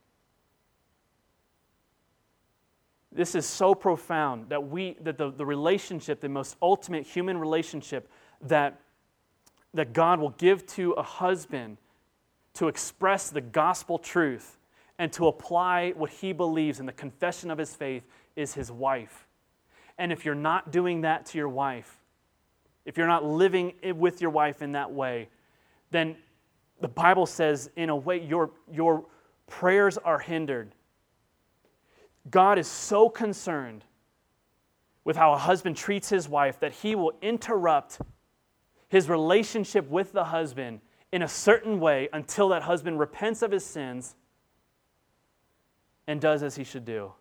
This 3.13 3.35
is 3.35 3.47
so 3.47 3.75
profound 3.75 4.51
that 4.51 4.69
we 4.69 4.97
that 5.01 5.17
the, 5.17 5.31
the 5.31 5.47
relationship, 5.47 6.21
the 6.21 6.29
most 6.29 6.57
ultimate 6.61 7.07
human 7.07 7.39
relationship 7.39 8.11
that, 8.43 8.81
that 9.73 9.93
God 9.93 10.21
will 10.21 10.31
give 10.31 10.67
to 10.67 10.93
a 10.93 11.03
husband 11.03 11.79
to 12.59 12.67
express 12.67 13.31
the 13.31 13.41
gospel 13.41 14.01
truth 14.01 14.59
and 14.99 15.13
to 15.13 15.29
apply 15.29 15.93
what 15.93 16.11
he 16.11 16.33
believes 16.33 16.81
in 16.81 16.87
the 16.87 16.93
confession 16.93 17.53
of 17.53 17.59
his 17.59 17.73
faith 17.73 18.03
is 18.35 18.53
his 18.53 18.73
wife. 18.73 19.29
And 19.97 20.11
if 20.11 20.25
you're 20.25 20.35
not 20.35 20.73
doing 20.73 21.03
that 21.03 21.25
to 21.27 21.39
your 21.39 21.49
wife, 21.49 22.01
if 22.85 22.97
you're 22.97 23.07
not 23.07 23.25
living 23.25 23.75
with 23.95 24.21
your 24.21 24.31
wife 24.31 24.61
in 24.61 24.73
that 24.73 24.93
way, 24.93 25.29
then 25.93 26.17
the 26.81 26.89
Bible 26.89 27.27
says, 27.27 27.71
in 27.77 27.91
a 27.91 27.97
way, 27.97 28.21
your, 28.25 28.51
your 28.73 29.05
prayers 29.47 29.97
are 29.97 30.19
hindered. 30.19 30.73
God 32.29 32.59
is 32.59 32.67
so 32.67 33.09
concerned 33.09 33.85
with 35.05 35.17
how 35.17 35.33
a 35.33 35.39
husband 35.39 35.77
treats 35.77 36.09
his 36.09 36.29
wife 36.29 36.59
that 36.59 36.73
he 36.73 36.97
will 36.97 37.13
interrupt 37.23 38.01
his 38.89 39.09
relationship 39.09 39.89
with 39.89 40.11
the 40.11 40.25
husband 40.25 40.81
in 41.13 41.23
a 41.23 41.29
certain 41.29 41.81
way 41.81 42.09
until 42.13 42.51
that 42.51 42.63
husband 42.63 42.99
repents 42.99 43.43
of 43.43 43.51
his 43.51 43.65
sins 43.65 44.15
and 46.07 46.21
does 46.21 46.43
as 46.43 46.57
he 46.57 46.65
should 46.65 46.85
do. 46.85 47.13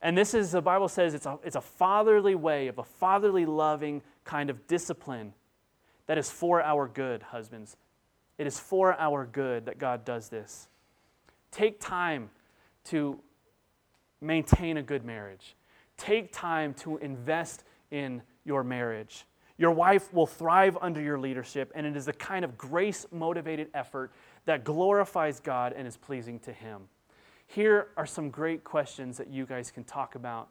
And 0.00 0.16
this 0.16 0.34
is, 0.34 0.52
the 0.52 0.62
Bible 0.62 0.88
says, 0.88 1.14
it's 1.14 1.26
a, 1.26 1.38
it's 1.42 1.56
a 1.56 1.60
fatherly 1.60 2.34
way 2.34 2.68
of 2.68 2.78
a 2.78 2.84
fatherly, 2.84 3.44
loving 3.44 4.02
kind 4.24 4.50
of 4.50 4.66
discipline 4.66 5.34
that 6.06 6.18
is 6.18 6.30
for 6.30 6.62
our 6.62 6.86
good, 6.86 7.22
husbands. 7.22 7.76
It 8.38 8.46
is 8.46 8.58
for 8.58 8.94
our 8.98 9.26
good 9.26 9.66
that 9.66 9.78
God 9.78 10.04
does 10.04 10.28
this. 10.28 10.68
Take 11.50 11.80
time 11.80 12.30
to 12.84 13.18
maintain 14.20 14.76
a 14.76 14.82
good 14.82 15.04
marriage, 15.04 15.56
take 15.96 16.32
time 16.32 16.74
to 16.74 16.98
invest 16.98 17.64
in 17.90 18.22
your 18.44 18.62
marriage. 18.62 19.24
Your 19.58 19.72
wife 19.72 20.14
will 20.14 20.26
thrive 20.26 20.78
under 20.80 21.00
your 21.00 21.18
leadership, 21.18 21.72
and 21.74 21.84
it 21.84 21.96
is 21.96 22.06
a 22.06 22.12
kind 22.12 22.44
of 22.44 22.56
grace 22.56 23.06
motivated 23.10 23.68
effort 23.74 24.12
that 24.44 24.64
glorifies 24.64 25.40
God 25.40 25.74
and 25.76 25.86
is 25.86 25.96
pleasing 25.96 26.38
to 26.40 26.52
Him. 26.52 26.82
Here 27.48 27.88
are 27.96 28.06
some 28.06 28.30
great 28.30 28.62
questions 28.62 29.16
that 29.18 29.28
you 29.28 29.46
guys 29.46 29.72
can 29.72 29.82
talk 29.82 30.14
about, 30.14 30.48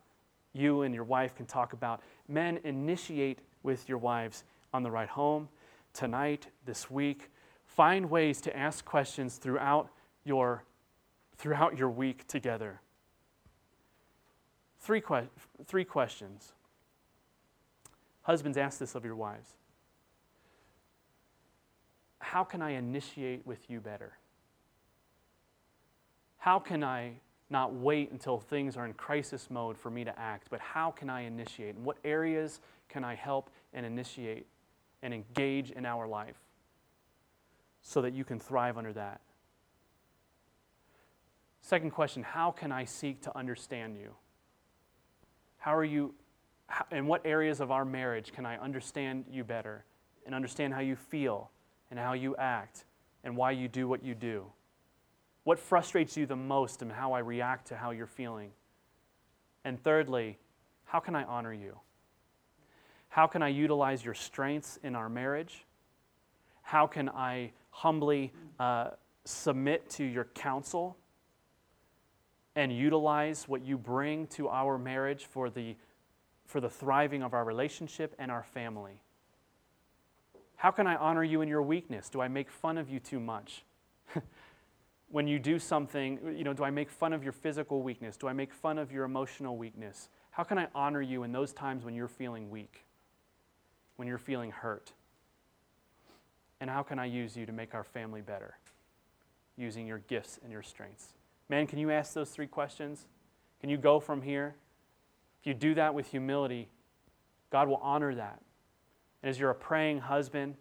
you 0.51 0.81
and 0.81 0.93
your 0.93 1.05
wife 1.05 1.35
can 1.35 1.45
talk 1.45 1.71
about. 1.71 2.01
Men, 2.27 2.59
initiate 2.65 3.39
with 3.63 3.87
your 3.87 3.97
wives 3.97 4.43
on 4.73 4.83
the 4.83 4.91
ride 4.91 5.09
home, 5.09 5.47
tonight, 5.93 6.47
this 6.65 6.91
week. 6.91 7.29
Find 7.65 8.09
ways 8.09 8.41
to 8.41 8.57
ask 8.57 8.83
questions 8.83 9.37
throughout 9.37 9.89
your, 10.25 10.63
throughout 11.37 11.77
your 11.77 11.89
week 11.89 12.27
together. 12.27 12.81
Three, 14.79 15.01
que- 15.01 15.29
three 15.65 15.85
questions. 15.85 16.53
Husbands, 18.27 18.57
ask 18.57 18.77
this 18.77 18.93
of 18.93 19.05
your 19.05 19.15
wives 19.15 19.53
How 22.19 22.43
can 22.43 22.61
I 22.61 22.71
initiate 22.71 23.47
with 23.47 23.69
you 23.69 23.79
better? 23.79 24.17
How 26.37 26.59
can 26.59 26.83
I 26.83 27.13
not 27.49 27.73
wait 27.73 28.11
until 28.11 28.37
things 28.37 28.75
are 28.75 28.85
in 28.85 28.93
crisis 28.93 29.49
mode 29.49 29.77
for 29.77 29.89
me 29.89 30.03
to 30.03 30.19
act, 30.19 30.47
but 30.49 30.59
how 30.59 30.91
can 30.91 31.09
I 31.09 31.21
initiate? 31.21 31.75
And 31.75 31.85
what 31.85 31.97
areas 32.03 32.59
can 32.89 33.05
I 33.05 33.15
help 33.15 33.49
and 33.73 33.85
initiate 33.85 34.45
and 35.01 35.13
engage 35.13 35.71
in 35.71 35.85
our 35.85 36.05
life 36.05 36.35
so 37.81 38.01
that 38.01 38.13
you 38.13 38.25
can 38.25 38.41
thrive 38.41 38.77
under 38.77 38.91
that? 38.91 39.21
Second 41.61 41.91
question 41.91 42.23
How 42.23 42.51
can 42.51 42.73
I 42.73 42.83
seek 42.83 43.21
to 43.21 43.37
understand 43.37 43.95
you? 43.95 44.15
How 45.59 45.73
are 45.73 45.85
you 45.85 46.13
in 46.91 47.07
what 47.07 47.25
areas 47.25 47.59
of 47.59 47.71
our 47.71 47.85
marriage 47.85 48.31
can 48.33 48.45
I 48.45 48.57
understand 48.57 49.25
you 49.29 49.43
better 49.43 49.85
and 50.25 50.35
understand 50.35 50.73
how 50.73 50.81
you 50.81 50.95
feel 50.95 51.51
and 51.89 51.99
how 51.99 52.13
you 52.13 52.35
act 52.37 52.85
and 53.23 53.35
why 53.35 53.51
you 53.51 53.67
do 53.67 53.87
what 53.87 54.03
you 54.03 54.15
do? 54.15 54.45
What 55.43 55.59
frustrates 55.59 56.17
you 56.17 56.25
the 56.25 56.35
most 56.35 56.81
and 56.81 56.91
how 56.91 57.13
I 57.13 57.19
react 57.19 57.67
to 57.67 57.77
how 57.77 57.91
you're 57.91 58.05
feeling? 58.05 58.51
And 59.63 59.81
thirdly, 59.81 60.37
how 60.83 60.99
can 60.99 61.15
I 61.15 61.23
honor 61.23 61.53
you? 61.53 61.79
How 63.09 63.27
can 63.27 63.41
I 63.41 63.47
utilize 63.47 64.03
your 64.03 64.13
strengths 64.13 64.77
in 64.83 64.95
our 64.95 65.09
marriage? 65.09 65.65
How 66.61 66.85
can 66.85 67.07
I 67.09 67.51
humbly 67.69 68.33
uh, 68.59 68.91
submit 69.23 69.89
to 69.91 70.03
your 70.03 70.25
counsel 70.25 70.97
and 72.55 72.75
utilize 72.75 73.47
what 73.47 73.63
you 73.63 73.77
bring 73.77 74.27
to 74.27 74.49
our 74.49 74.77
marriage 74.77 75.25
for 75.25 75.49
the 75.49 75.75
for 76.47 76.59
the 76.59 76.69
thriving 76.69 77.21
of 77.21 77.33
our 77.33 77.43
relationship 77.43 78.15
and 78.17 78.31
our 78.31 78.43
family? 78.43 79.01
How 80.55 80.71
can 80.71 80.87
I 80.87 80.95
honor 80.95 81.23
you 81.23 81.41
in 81.41 81.47
your 81.47 81.61
weakness? 81.61 82.09
Do 82.09 82.19
I 82.19 82.27
make 82.27 82.49
fun 82.49 82.79
of 82.79 82.89
you 82.89 82.99
too 82.99 83.19
much? 83.19 83.63
when 85.11 85.27
you 85.27 85.37
do 85.37 85.59
something, 85.59 86.19
you 86.35 86.43
know, 86.43 86.53
do 86.53 86.63
I 86.63 86.71
make 86.71 86.89
fun 86.89 87.13
of 87.13 87.23
your 87.23 87.33
physical 87.33 87.83
weakness? 87.83 88.17
Do 88.17 88.27
I 88.27 88.33
make 88.33 88.53
fun 88.53 88.79
of 88.79 88.91
your 88.91 89.03
emotional 89.03 89.55
weakness? 89.55 90.09
How 90.31 90.43
can 90.43 90.57
I 90.57 90.67
honor 90.73 91.01
you 91.01 91.23
in 91.23 91.31
those 91.31 91.53
times 91.53 91.83
when 91.83 91.93
you're 91.93 92.07
feeling 92.07 92.49
weak, 92.49 92.83
when 93.97 94.07
you're 94.07 94.17
feeling 94.17 94.51
hurt? 94.51 94.93
And 96.59 96.69
how 96.69 96.81
can 96.81 96.97
I 96.97 97.05
use 97.05 97.37
you 97.37 97.45
to 97.45 97.51
make 97.51 97.75
our 97.75 97.83
family 97.83 98.21
better 98.21 98.57
using 99.57 99.85
your 99.85 99.99
gifts 99.99 100.39
and 100.41 100.51
your 100.51 100.63
strengths? 100.63 101.09
Man, 101.49 101.67
can 101.67 101.77
you 101.77 101.91
ask 101.91 102.13
those 102.13 102.31
three 102.31 102.47
questions? 102.47 103.05
Can 103.61 103.69
you 103.69 103.77
go 103.77 103.99
from 103.99 104.21
here? 104.21 104.55
You 105.47 105.53
do 105.53 105.75
that 105.75 105.93
with 105.93 106.07
humility, 106.07 106.67
God 107.53 107.69
will 107.69 107.77
honor 107.77 108.13
that. 108.13 108.41
And 109.23 109.29
as 109.29 109.39
you're 109.39 109.49
a 109.49 109.55
praying 109.55 109.99
husband 109.99 110.55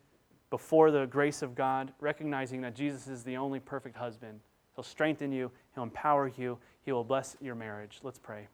before 0.49 0.93
the 0.93 1.07
grace 1.07 1.43
of 1.43 1.57
God, 1.57 1.93
recognizing 1.99 2.61
that 2.61 2.76
Jesus 2.76 3.09
is 3.09 3.24
the 3.24 3.37
only 3.37 3.59
perfect 3.59 3.97
husband, 3.97 4.39
He'll 4.76 4.84
strengthen 4.84 5.32
you, 5.32 5.51
He'll 5.74 5.82
empower 5.82 6.28
you, 6.28 6.59
He 6.84 6.93
will 6.93 7.03
bless 7.03 7.34
your 7.41 7.57
marriage. 7.57 7.99
Let's 8.05 8.20
pray. 8.20 8.47